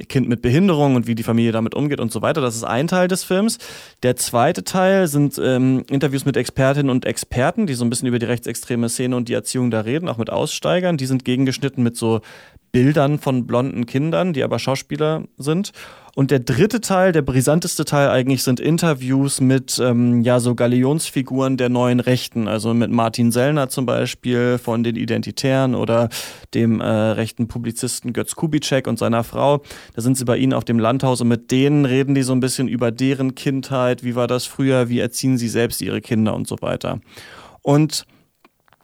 Kind 0.08 0.28
mit 0.28 0.42
Behinderung 0.42 0.96
und 0.96 1.08
wie 1.08 1.16
die 1.16 1.24
Familie 1.24 1.52
damit 1.52 1.76
umgeht 1.76 2.00
und 2.00 2.12
so 2.12 2.22
weiter. 2.22 2.42
Das 2.42 2.56
ist 2.56 2.64
ein 2.64 2.88
Teil 2.88 3.08
des 3.08 3.24
Films. 3.24 3.58
Der 4.02 4.16
zweite 4.16 4.64
Teil 4.64 5.08
sind 5.08 5.40
ähm, 5.44 5.84
Interviews 5.90 6.26
mit 6.26 6.38
Expertinnen 6.38 6.90
und 6.90 7.06
Experten, 7.06 7.68
die 7.68 7.74
so 7.74 7.86
ein 7.86 7.90
bisschen 7.90 8.08
über 8.08 8.20
die 8.20 8.26
rechtsextreme 8.26 8.90
Szene 8.90 9.16
und 9.16 9.30
die 9.30 9.34
Erziehung 9.34 9.72
da 9.72 9.82
reden, 9.82 10.10
auch 10.10 10.18
mit 10.18 10.30
Aussteigern. 10.30 10.98
Die 10.98 11.06
sind 11.06 11.26
gegengeschnitten 11.26 11.84
mit 11.84 11.98
so 11.98 12.22
Bildern 12.74 13.20
von 13.20 13.46
blonden 13.46 13.86
Kindern, 13.86 14.34
die 14.34 14.44
aber 14.44 14.58
Schauspieler 14.58 15.26
sind. 15.38 15.72
Und 16.16 16.32
der 16.32 16.40
dritte 16.40 16.82
Teil, 16.82 17.12
der 17.12 17.22
brisanteste 17.22 17.86
Teil 17.86 18.10
eigentlich, 18.10 18.44
sind 18.44 18.60
Interviews 18.60 19.42
mit 19.42 19.80
ähm, 19.80 20.22
ja 20.22 20.40
so 20.40 20.56
Galionsfiguren 20.56 21.56
der 21.58 21.70
neuen 21.70 22.00
Rechten, 22.00 22.48
also 22.48 22.74
mit 22.74 22.90
Martin 22.92 23.32
Sellner 23.32 23.70
zum 23.70 23.86
Beispiel 23.86 24.58
von 24.58 24.84
den 24.84 24.96
Identitären 24.96 25.76
oder 25.76 26.10
dem 26.56 26.82
äh, 26.82 26.86
rechten 26.86 27.48
Publizisten 27.48 28.12
Götz 28.12 28.36
Kubitschek 28.36 28.88
und 28.88 28.98
seiner 28.98 29.24
Frau. 29.24 29.62
Da 29.96 30.02
sind 30.02 30.18
sie 30.18 30.26
bei 30.26 30.38
ihnen 30.38 30.54
auf 30.54 30.66
dem 30.66 30.80
Landhaus 30.80 31.22
und 31.22 31.28
mit 31.28 31.52
denen 31.52 31.86
reden 31.86 32.16
die 32.16 32.24
so 32.24 32.34
ein 32.34 32.40
bisschen 32.40 32.68
über 32.68 32.92
deren 32.92 33.36
Kindheit, 33.36 34.04
wie 34.04 34.16
war 34.16 34.28
das 34.28 34.46
früher, 34.46 34.90
wie 34.90 35.00
erziehen 35.00 35.38
sie 35.38 35.50
selbst 35.50 35.80
ihre 35.80 36.02
Kinder 36.02 36.34
und 36.34 36.48
so 36.48 36.58
weiter. 36.62 37.00
Und 37.62 38.06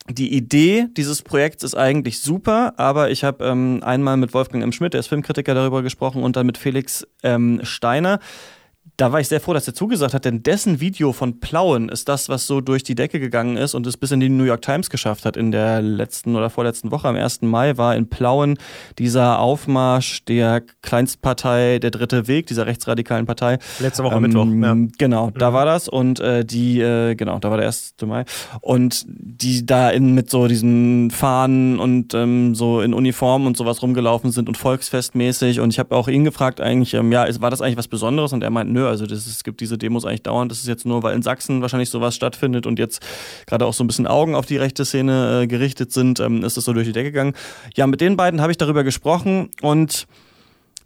die 0.09 0.33
Idee 0.33 0.87
dieses 0.97 1.21
Projekts 1.21 1.63
ist 1.63 1.75
eigentlich 1.75 2.19
super, 2.19 2.73
aber 2.77 3.11
ich 3.11 3.23
habe 3.23 3.45
ähm, 3.45 3.81
einmal 3.83 4.17
mit 4.17 4.33
Wolfgang 4.33 4.63
M. 4.63 4.71
Schmidt, 4.71 4.93
der 4.93 4.99
ist 5.01 5.07
Filmkritiker, 5.07 5.53
darüber 5.53 5.83
gesprochen 5.83 6.23
und 6.23 6.35
dann 6.35 6.45
mit 6.45 6.57
Felix 6.57 7.07
ähm, 7.23 7.59
Steiner 7.63 8.19
da 8.99 9.13
war 9.13 9.21
ich 9.21 9.29
sehr 9.29 9.39
froh, 9.39 9.53
dass 9.53 9.65
er 9.65 9.73
zugesagt 9.73 10.13
hat, 10.13 10.25
denn 10.25 10.43
dessen 10.43 10.81
Video 10.81 11.13
von 11.13 11.39
Plauen 11.39 11.87
ist 11.87 12.09
das, 12.09 12.27
was 12.27 12.47
so 12.47 12.59
durch 12.59 12.83
die 12.83 12.95
Decke 12.95 13.19
gegangen 13.19 13.55
ist 13.55 13.73
und 13.73 13.87
es 13.87 13.95
bis 13.95 14.11
in 14.11 14.19
die 14.19 14.27
New 14.27 14.43
York 14.43 14.61
Times 14.61 14.89
geschafft 14.89 15.25
hat. 15.25 15.37
In 15.37 15.51
der 15.51 15.81
letzten 15.81 16.35
oder 16.35 16.49
vorletzten 16.49 16.91
Woche, 16.91 17.07
am 17.07 17.15
1. 17.15 17.43
Mai, 17.43 17.77
war 17.77 17.95
in 17.95 18.09
Plauen 18.09 18.57
dieser 18.97 19.39
Aufmarsch 19.39 20.25
der 20.25 20.61
Kleinstpartei 20.81 21.79
Der 21.79 21.91
Dritte 21.91 22.27
Weg, 22.27 22.47
dieser 22.47 22.65
rechtsradikalen 22.65 23.25
Partei. 23.25 23.59
Letzte 23.79 24.03
Woche 24.03 24.15
ähm, 24.15 24.21
Mittwoch, 24.21 24.45
ja. 24.45 24.75
Genau, 24.97 25.27
mhm. 25.27 25.33
da 25.35 25.53
war 25.53 25.65
das 25.65 25.87
und 25.87 26.19
äh, 26.19 26.43
die, 26.43 26.81
äh, 26.81 27.15
genau, 27.15 27.39
da 27.39 27.51
war 27.51 27.57
der 27.57 27.67
1. 27.67 27.95
Mai. 28.05 28.25
Und 28.59 29.05
die 29.07 29.65
da 29.65 29.89
in, 29.91 30.13
mit 30.13 30.29
so 30.29 30.47
diesen 30.47 31.09
Fahnen 31.11 31.79
und 31.79 32.13
ähm, 32.13 32.53
so 32.53 32.81
in 32.81 32.93
Uniform 32.93 33.45
und 33.45 33.55
sowas 33.55 33.81
rumgelaufen 33.81 34.31
sind 34.31 34.49
und 34.49 34.57
volksfestmäßig. 34.57 35.61
Und 35.61 35.71
ich 35.71 35.79
habe 35.79 35.95
auch 35.95 36.09
ihn 36.09 36.25
gefragt, 36.25 36.59
eigentlich, 36.59 36.95
ähm, 36.95 37.13
ja, 37.13 37.25
war 37.39 37.49
das 37.49 37.61
eigentlich 37.61 37.77
was 37.77 37.87
Besonderes? 37.87 38.33
Und 38.33 38.43
er 38.43 38.49
meint, 38.49 38.69
nö, 38.71 38.88
nö, 38.88 38.88
also 38.89 39.05
das, 39.05 39.25
es 39.25 39.43
gibt 39.43 39.61
diese 39.61 39.77
Demos 39.77 40.05
eigentlich 40.05 40.23
dauernd. 40.23 40.51
Das 40.51 40.59
ist 40.59 40.67
jetzt 40.67 40.85
nur, 40.85 41.03
weil 41.03 41.15
in 41.15 41.21
Sachsen 41.21 41.61
wahrscheinlich 41.61 41.89
sowas 41.89 42.15
stattfindet 42.15 42.65
und 42.65 42.79
jetzt 42.79 43.05
gerade 43.45 43.65
auch 43.65 43.73
so 43.73 43.83
ein 43.83 43.87
bisschen 43.87 44.07
Augen 44.07 44.35
auf 44.35 44.45
die 44.45 44.57
rechte 44.57 44.85
Szene 44.85 45.43
äh, 45.43 45.47
gerichtet 45.47 45.91
sind, 45.91 46.19
ähm, 46.19 46.43
ist 46.43 46.57
das 46.57 46.65
so 46.65 46.73
durch 46.73 46.87
die 46.87 46.93
Decke 46.93 47.11
gegangen. 47.11 47.33
Ja, 47.75 47.87
mit 47.87 48.01
den 48.01 48.17
beiden 48.17 48.41
habe 48.41 48.51
ich 48.51 48.57
darüber 48.57 48.83
gesprochen 48.83 49.49
und 49.61 50.07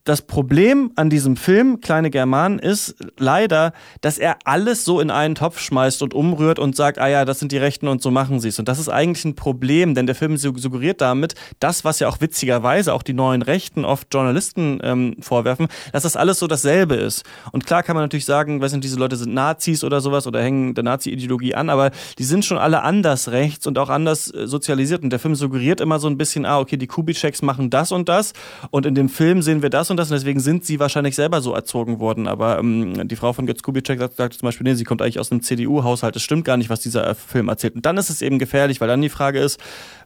das 0.03 0.21
Problem 0.21 0.91
an 0.95 1.09
diesem 1.09 1.37
Film, 1.37 1.79
Kleine 1.79 2.09
Germanen, 2.09 2.59
ist 2.59 2.95
leider, 3.17 3.71
dass 4.01 4.17
er 4.17 4.37
alles 4.43 4.83
so 4.83 4.99
in 4.99 5.09
einen 5.09 5.35
Topf 5.35 5.59
schmeißt 5.59 6.03
und 6.03 6.13
umrührt 6.13 6.59
und 6.59 6.75
sagt, 6.75 6.99
ah 6.99 7.07
ja, 7.07 7.23
das 7.23 7.39
sind 7.39 7.53
die 7.53 7.57
Rechten 7.57 7.87
und 7.87 8.01
so 8.01 8.11
machen 8.11 8.41
sie 8.41 8.49
es. 8.49 8.59
Und 8.59 8.67
das 8.67 8.79
ist 8.79 8.89
eigentlich 8.89 9.23
ein 9.23 9.35
Problem, 9.35 9.95
denn 9.95 10.05
der 10.05 10.15
Film 10.15 10.35
suggeriert 10.35 10.99
damit, 10.99 11.35
das, 11.59 11.85
was 11.85 11.99
ja 11.99 12.09
auch 12.09 12.19
witzigerweise 12.19 12.93
auch 12.93 13.03
die 13.03 13.13
neuen 13.13 13.41
Rechten 13.41 13.85
oft 13.85 14.13
Journalisten 14.13 14.79
ähm, 14.83 15.15
vorwerfen, 15.21 15.67
dass 15.93 16.03
das 16.03 16.17
alles 16.17 16.39
so 16.39 16.47
dasselbe 16.47 16.95
ist. 16.95 17.23
Und 17.53 17.65
klar 17.65 17.81
kann 17.81 17.95
man 17.95 18.03
natürlich 18.03 18.25
sagen, 18.25 18.61
weiß 18.61 18.73
nicht, 18.73 18.83
diese 18.83 18.99
Leute 18.99 19.15
sind 19.15 19.33
Nazis 19.33 19.85
oder 19.85 20.01
sowas 20.01 20.27
oder 20.27 20.41
hängen 20.41 20.73
der 20.73 20.83
Nazi-Ideologie 20.83 21.55
an, 21.55 21.69
aber 21.69 21.91
die 22.19 22.25
sind 22.25 22.43
schon 22.43 22.57
alle 22.57 22.81
anders 22.81 23.31
rechts 23.31 23.67
und 23.67 23.77
auch 23.77 23.89
anders 23.89 24.33
äh, 24.33 24.47
sozialisiert. 24.47 25.01
Und 25.01 25.11
der 25.11 25.19
Film 25.19 25.35
suggeriert 25.35 25.79
immer 25.79 25.99
so 25.99 26.07
ein 26.09 26.17
bisschen, 26.17 26.45
ah, 26.45 26.59
okay, 26.59 26.75
die 26.75 26.87
Kubitscheks 26.87 27.41
machen 27.41 27.69
das 27.69 27.93
und 27.93 28.09
das 28.09 28.33
und 28.69 28.85
in 28.85 28.95
dem 28.95 29.07
Film 29.07 29.41
sehen 29.41 29.61
wir 29.61 29.69
das 29.69 29.92
und 29.93 29.97
das 29.97 30.09
und 30.09 30.15
deswegen 30.15 30.39
sind 30.39 30.65
sie 30.65 30.79
wahrscheinlich 30.79 31.15
selber 31.15 31.41
so 31.41 31.53
erzogen 31.53 31.99
worden. 31.99 32.27
Aber 32.27 32.59
ähm, 32.59 33.07
die 33.07 33.15
Frau 33.15 33.31
von 33.31 33.45
Götz 33.45 33.63
Kubitschek 33.63 33.99
sagt, 33.99 34.15
sagt, 34.15 34.33
zum 34.33 34.47
Beispiel, 34.47 34.65
nee, 34.65 34.73
sie 34.73 34.83
kommt 34.83 35.01
eigentlich 35.01 35.19
aus 35.19 35.31
einem 35.31 35.41
CDU-Haushalt. 35.41 36.15
Es 36.15 36.23
stimmt 36.23 36.45
gar 36.45 36.57
nicht, 36.57 36.69
was 36.69 36.81
dieser 36.81 37.07
äh, 37.07 37.15
Film 37.15 37.47
erzählt. 37.47 37.75
Und 37.75 37.85
dann 37.85 37.97
ist 37.97 38.09
es 38.09 38.21
eben 38.21 38.39
gefährlich, 38.39 38.81
weil 38.81 38.87
dann 38.87 39.01
die 39.01 39.09
Frage 39.09 39.39
ist, 39.39 39.59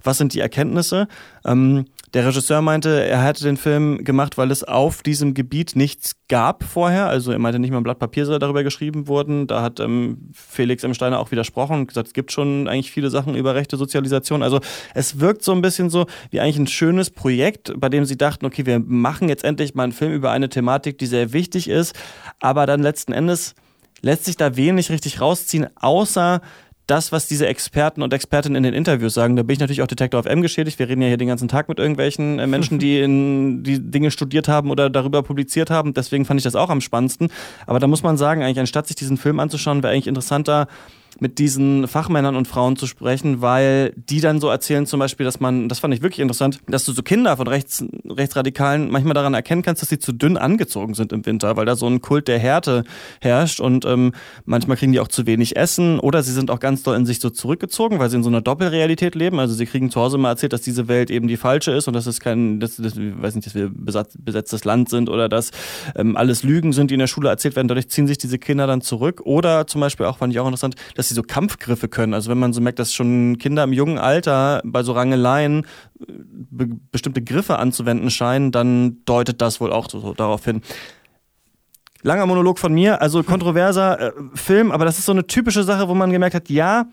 was 0.03 0.17
sind 0.17 0.33
die 0.33 0.39
Erkenntnisse? 0.39 1.07
Ähm, 1.45 1.85
der 2.13 2.25
Regisseur 2.25 2.61
meinte, 2.61 3.03
er 3.03 3.23
hätte 3.23 3.43
den 3.43 3.57
Film 3.57 4.03
gemacht, 4.03 4.37
weil 4.37 4.49
es 4.49 4.63
auf 4.63 5.03
diesem 5.03 5.33
Gebiet 5.33 5.75
nichts 5.75 6.15
gab 6.29 6.63
vorher. 6.63 7.07
Also 7.07 7.31
er 7.31 7.39
meinte 7.39 7.59
nicht 7.59 7.71
mal 7.71 7.77
ein 7.77 7.83
Blatt 7.83 7.99
Papier 7.99 8.25
soll 8.25 8.39
darüber 8.39 8.63
geschrieben 8.63 9.07
wurden. 9.07 9.45
Da 9.45 9.61
hat 9.61 9.79
ähm, 9.81 10.29
Felix 10.33 10.83
M. 10.83 10.93
Steiner 10.93 11.19
auch 11.19 11.31
widersprochen 11.31 11.81
und 11.81 11.87
gesagt, 11.87 12.07
es 12.07 12.13
gibt 12.13 12.31
schon 12.31 12.67
eigentlich 12.67 12.91
viele 12.91 13.09
Sachen 13.09 13.35
über 13.35 13.55
rechte 13.55 13.75
Sozialisation. 13.75 14.41
Also 14.41 14.61
es 14.93 15.19
wirkt 15.19 15.43
so 15.43 15.51
ein 15.51 15.61
bisschen 15.61 15.89
so 15.89 16.05
wie 16.31 16.39
eigentlich 16.39 16.59
ein 16.59 16.67
schönes 16.67 17.09
Projekt, 17.09 17.73
bei 17.77 17.89
dem 17.89 18.05
sie 18.05 18.17
dachten, 18.17 18.45
okay, 18.45 18.65
wir 18.65 18.79
machen 18.79 19.27
jetzt 19.27 19.43
endlich 19.43 19.75
mal 19.77 19.83
einen 19.83 19.93
Film 19.93 20.11
über 20.11 20.31
eine 20.31 20.49
Thematik, 20.49 20.97
die 20.97 21.05
sehr 21.05 21.31
wichtig 21.31 21.69
ist. 21.69 21.95
Aber 22.41 22.65
dann 22.65 22.81
letzten 22.81 23.13
Endes 23.13 23.55
lässt 24.01 24.25
sich 24.25 24.37
da 24.37 24.55
wenig 24.55 24.89
richtig 24.91 25.21
rausziehen, 25.21 25.67
außer 25.75 26.41
das, 26.87 27.11
was 27.11 27.27
diese 27.27 27.47
Experten 27.47 28.01
und 28.01 28.13
Expertinnen 28.13 28.55
in 28.55 28.63
den 28.63 28.73
Interviews 28.73 29.13
sagen, 29.13 29.35
da 29.35 29.43
bin 29.43 29.53
ich 29.53 29.59
natürlich 29.59 29.81
auch 29.81 29.87
Detektor 29.87 30.23
FM 30.23 30.41
geschädigt. 30.41 30.79
Wir 30.79 30.87
reden 30.87 31.01
ja 31.01 31.09
hier 31.09 31.17
den 31.17 31.27
ganzen 31.27 31.49
Tag 31.49 31.67
mit 31.67 31.79
irgendwelchen 31.79 32.39
äh, 32.39 32.47
Menschen, 32.47 32.79
die 32.79 32.99
in 33.01 33.61
die 33.63 33.79
Dinge 33.79 34.09
studiert 34.09 34.47
haben 34.47 34.71
oder 34.71 34.89
darüber 34.89 35.21
publiziert 35.21 35.69
haben. 35.69 35.93
Deswegen 35.93 36.23
fand 36.23 36.39
ich 36.39 36.45
das 36.45 36.55
auch 36.55 36.69
am 36.69 36.79
spannendsten. 36.79 37.29
Aber 37.65 37.79
da 37.79 37.87
muss 37.87 38.03
man 38.03 38.15
sagen, 38.17 38.41
eigentlich 38.41 38.59
anstatt 38.59 38.87
sich 38.87 38.95
diesen 38.95 39.17
Film 39.17 39.39
anzuschauen, 39.39 39.83
wäre 39.83 39.93
eigentlich 39.93 40.07
interessanter, 40.07 40.67
mit 41.19 41.39
diesen 41.39 41.87
Fachmännern 41.87 42.35
und 42.35 42.47
Frauen 42.47 42.75
zu 42.75 42.87
sprechen, 42.87 43.41
weil 43.41 43.93
die 43.95 44.21
dann 44.21 44.39
so 44.39 44.49
erzählen 44.49 44.85
zum 44.85 44.99
Beispiel, 44.99 45.25
dass 45.25 45.39
man, 45.39 45.67
das 45.69 45.79
fand 45.79 45.93
ich 45.93 46.01
wirklich 46.01 46.19
interessant, 46.19 46.59
dass 46.67 46.85
du 46.85 46.91
so 46.91 47.01
Kinder 47.01 47.35
von 47.37 47.47
Rechts, 47.47 47.83
Rechtsradikalen 48.07 48.91
manchmal 48.91 49.13
daran 49.13 49.33
erkennen 49.33 49.61
kannst, 49.63 49.81
dass 49.81 49.89
sie 49.89 49.99
zu 49.99 50.11
dünn 50.11 50.37
angezogen 50.37 50.93
sind 50.93 51.11
im 51.11 51.25
Winter, 51.25 51.57
weil 51.57 51.65
da 51.65 51.75
so 51.75 51.87
ein 51.87 52.01
Kult 52.01 52.27
der 52.27 52.39
Härte 52.39 52.83
herrscht 53.21 53.59
und 53.59 53.85
ähm, 53.85 54.13
manchmal 54.45 54.77
kriegen 54.77 54.91
die 54.91 54.99
auch 54.99 55.07
zu 55.07 55.25
wenig 55.25 55.55
Essen 55.55 55.99
oder 55.99 56.23
sie 56.23 56.33
sind 56.33 56.51
auch 56.51 56.59
ganz 56.59 56.83
doll 56.83 56.95
in 56.95 57.05
sich 57.05 57.19
so 57.19 57.29
zurückgezogen, 57.29 57.99
weil 57.99 58.09
sie 58.09 58.17
in 58.17 58.23
so 58.23 58.29
einer 58.29 58.41
Doppelrealität 58.41 59.15
leben. 59.15 59.39
Also 59.39 59.53
sie 59.53 59.65
kriegen 59.65 59.89
zu 59.89 59.99
Hause 59.99 60.17
mal 60.17 60.29
erzählt, 60.29 60.53
dass 60.53 60.61
diese 60.61 60.87
Welt 60.87 61.09
eben 61.09 61.27
die 61.27 61.37
falsche 61.37 61.71
ist 61.71 61.87
und 61.87 61.93
dass 61.93 62.05
es 62.05 62.19
kein, 62.19 62.59
dass, 62.59 62.77
dass, 62.77 62.95
ich 62.97 63.21
weiß 63.21 63.35
nicht, 63.35 63.47
dass 63.47 63.55
wir 63.55 63.71
besetztes 63.73 64.65
Land 64.65 64.89
sind 64.89 65.09
oder 65.09 65.29
dass 65.29 65.51
ähm, 65.95 66.15
alles 66.15 66.43
Lügen 66.43 66.73
sind, 66.73 66.91
die 66.91 66.95
in 66.95 66.99
der 66.99 67.07
Schule 67.07 67.29
erzählt 67.29 67.55
werden. 67.55 67.67
Dadurch 67.67 67.89
ziehen 67.89 68.07
sich 68.07 68.17
diese 68.17 68.37
Kinder 68.39 68.67
dann 68.67 68.81
zurück. 68.81 69.21
Oder 69.23 69.67
zum 69.67 69.81
Beispiel 69.81 70.05
auch, 70.05 70.17
fand 70.17 70.33
ich 70.33 70.39
auch 70.39 70.45
interessant, 70.45 70.75
dass 70.95 71.06
dass 71.07 71.09
sie 71.09 71.15
so 71.15 71.23
Kampfgriffe 71.23 71.87
können. 71.87 72.13
Also 72.13 72.29
wenn 72.29 72.37
man 72.37 72.53
so 72.53 72.61
merkt, 72.61 72.79
dass 72.79 72.93
schon 72.93 73.37
Kinder 73.37 73.63
im 73.63 73.73
jungen 73.73 73.97
Alter 73.97 74.61
bei 74.65 74.83
so 74.83 74.91
Rangeleien 74.91 75.65
äh, 75.99 76.05
be 76.07 76.67
bestimmte 76.91 77.21
Griffe 77.21 77.57
anzuwenden 77.57 78.09
scheinen, 78.09 78.51
dann 78.51 79.03
deutet 79.05 79.41
das 79.41 79.61
wohl 79.61 79.71
auch 79.71 79.89
so, 79.89 79.99
so 79.99 80.13
darauf 80.13 80.43
hin. 80.45 80.61
Langer 82.03 82.25
Monolog 82.25 82.59
von 82.59 82.73
mir, 82.73 83.01
also 83.01 83.23
kontroverser 83.23 83.99
äh, 83.99 84.11
Film, 84.33 84.71
aber 84.71 84.85
das 84.85 84.99
ist 84.99 85.05
so 85.05 85.11
eine 85.11 85.25
typische 85.27 85.63
Sache, 85.63 85.87
wo 85.87 85.95
man 85.95 86.11
gemerkt 86.11 86.35
hat, 86.35 86.49
ja, 86.49 86.85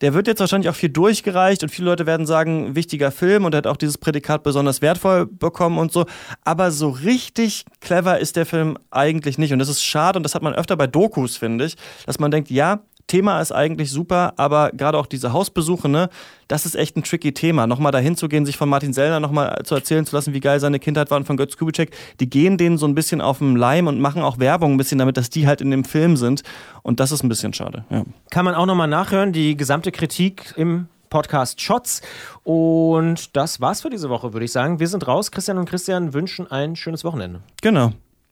der 0.00 0.14
wird 0.14 0.26
jetzt 0.26 0.40
wahrscheinlich 0.40 0.70
auch 0.70 0.74
viel 0.74 0.88
durchgereicht 0.88 1.62
und 1.62 1.68
viele 1.68 1.86
Leute 1.86 2.06
werden 2.06 2.26
sagen, 2.26 2.74
wichtiger 2.74 3.10
Film 3.10 3.44
und 3.44 3.54
er 3.54 3.58
hat 3.58 3.66
auch 3.66 3.76
dieses 3.76 3.98
Prädikat 3.98 4.42
besonders 4.42 4.80
wertvoll 4.80 5.26
bekommen 5.26 5.78
und 5.78 5.92
so. 5.92 6.06
Aber 6.42 6.70
so 6.70 6.88
richtig 6.88 7.64
clever 7.80 8.18
ist 8.18 8.36
der 8.36 8.46
Film 8.46 8.78
eigentlich 8.90 9.36
nicht. 9.36 9.52
Und 9.52 9.58
das 9.58 9.68
ist 9.68 9.84
schade 9.84 10.18
und 10.18 10.22
das 10.22 10.34
hat 10.34 10.42
man 10.42 10.54
öfter 10.54 10.76
bei 10.76 10.86
Dokus, 10.86 11.36
finde 11.36 11.66
ich, 11.66 11.76
dass 12.06 12.18
man 12.18 12.30
denkt, 12.30 12.50
ja, 12.50 12.80
Thema 13.10 13.40
ist 13.40 13.50
eigentlich 13.50 13.90
super, 13.90 14.34
aber 14.36 14.70
gerade 14.70 14.96
auch 14.96 15.06
diese 15.06 15.32
Hausbesuche, 15.32 15.88
ne, 15.88 16.08
das 16.46 16.64
ist 16.64 16.76
echt 16.76 16.96
ein 16.96 17.02
tricky 17.02 17.32
Thema. 17.32 17.66
Nochmal 17.66 17.90
dahin 17.90 18.16
zu 18.16 18.28
gehen, 18.28 18.46
sich 18.46 18.56
von 18.56 18.68
Martin 18.68 18.92
Sellner 18.92 19.18
nochmal 19.18 19.62
zu 19.64 19.74
erzählen 19.74 20.06
zu 20.06 20.14
lassen, 20.14 20.32
wie 20.32 20.38
geil 20.38 20.60
seine 20.60 20.78
Kindheit 20.78 21.10
war 21.10 21.16
und 21.16 21.26
von 21.26 21.36
Götz 21.36 21.56
Kubitschek, 21.56 21.90
die 22.20 22.30
gehen 22.30 22.56
denen 22.56 22.78
so 22.78 22.86
ein 22.86 22.94
bisschen 22.94 23.20
auf 23.20 23.38
den 23.38 23.56
Leim 23.56 23.88
und 23.88 24.00
machen 24.00 24.22
auch 24.22 24.38
Werbung 24.38 24.74
ein 24.74 24.76
bisschen 24.76 24.98
damit, 24.98 25.16
dass 25.16 25.28
die 25.28 25.48
halt 25.48 25.60
in 25.60 25.72
dem 25.72 25.82
Film 25.82 26.16
sind. 26.16 26.42
Und 26.82 27.00
das 27.00 27.10
ist 27.10 27.24
ein 27.24 27.28
bisschen 27.28 27.52
schade. 27.52 27.84
Ja. 27.90 28.04
Kann 28.30 28.44
man 28.44 28.54
auch 28.54 28.66
nochmal 28.66 28.88
nachhören, 28.88 29.32
die 29.32 29.56
gesamte 29.56 29.90
Kritik 29.90 30.54
im 30.56 30.86
Podcast 31.08 31.60
Shots. 31.60 32.02
Und 32.44 33.36
das 33.36 33.60
war's 33.60 33.82
für 33.82 33.90
diese 33.90 34.08
Woche, 34.08 34.32
würde 34.32 34.44
ich 34.44 34.52
sagen. 34.52 34.78
Wir 34.78 34.86
sind 34.86 35.08
raus. 35.08 35.32
Christian 35.32 35.58
und 35.58 35.68
Christian 35.68 36.14
wünschen 36.14 36.48
ein 36.50 36.76
schönes 36.76 37.02
Wochenende. 37.02 37.40
Genau. 37.60 37.92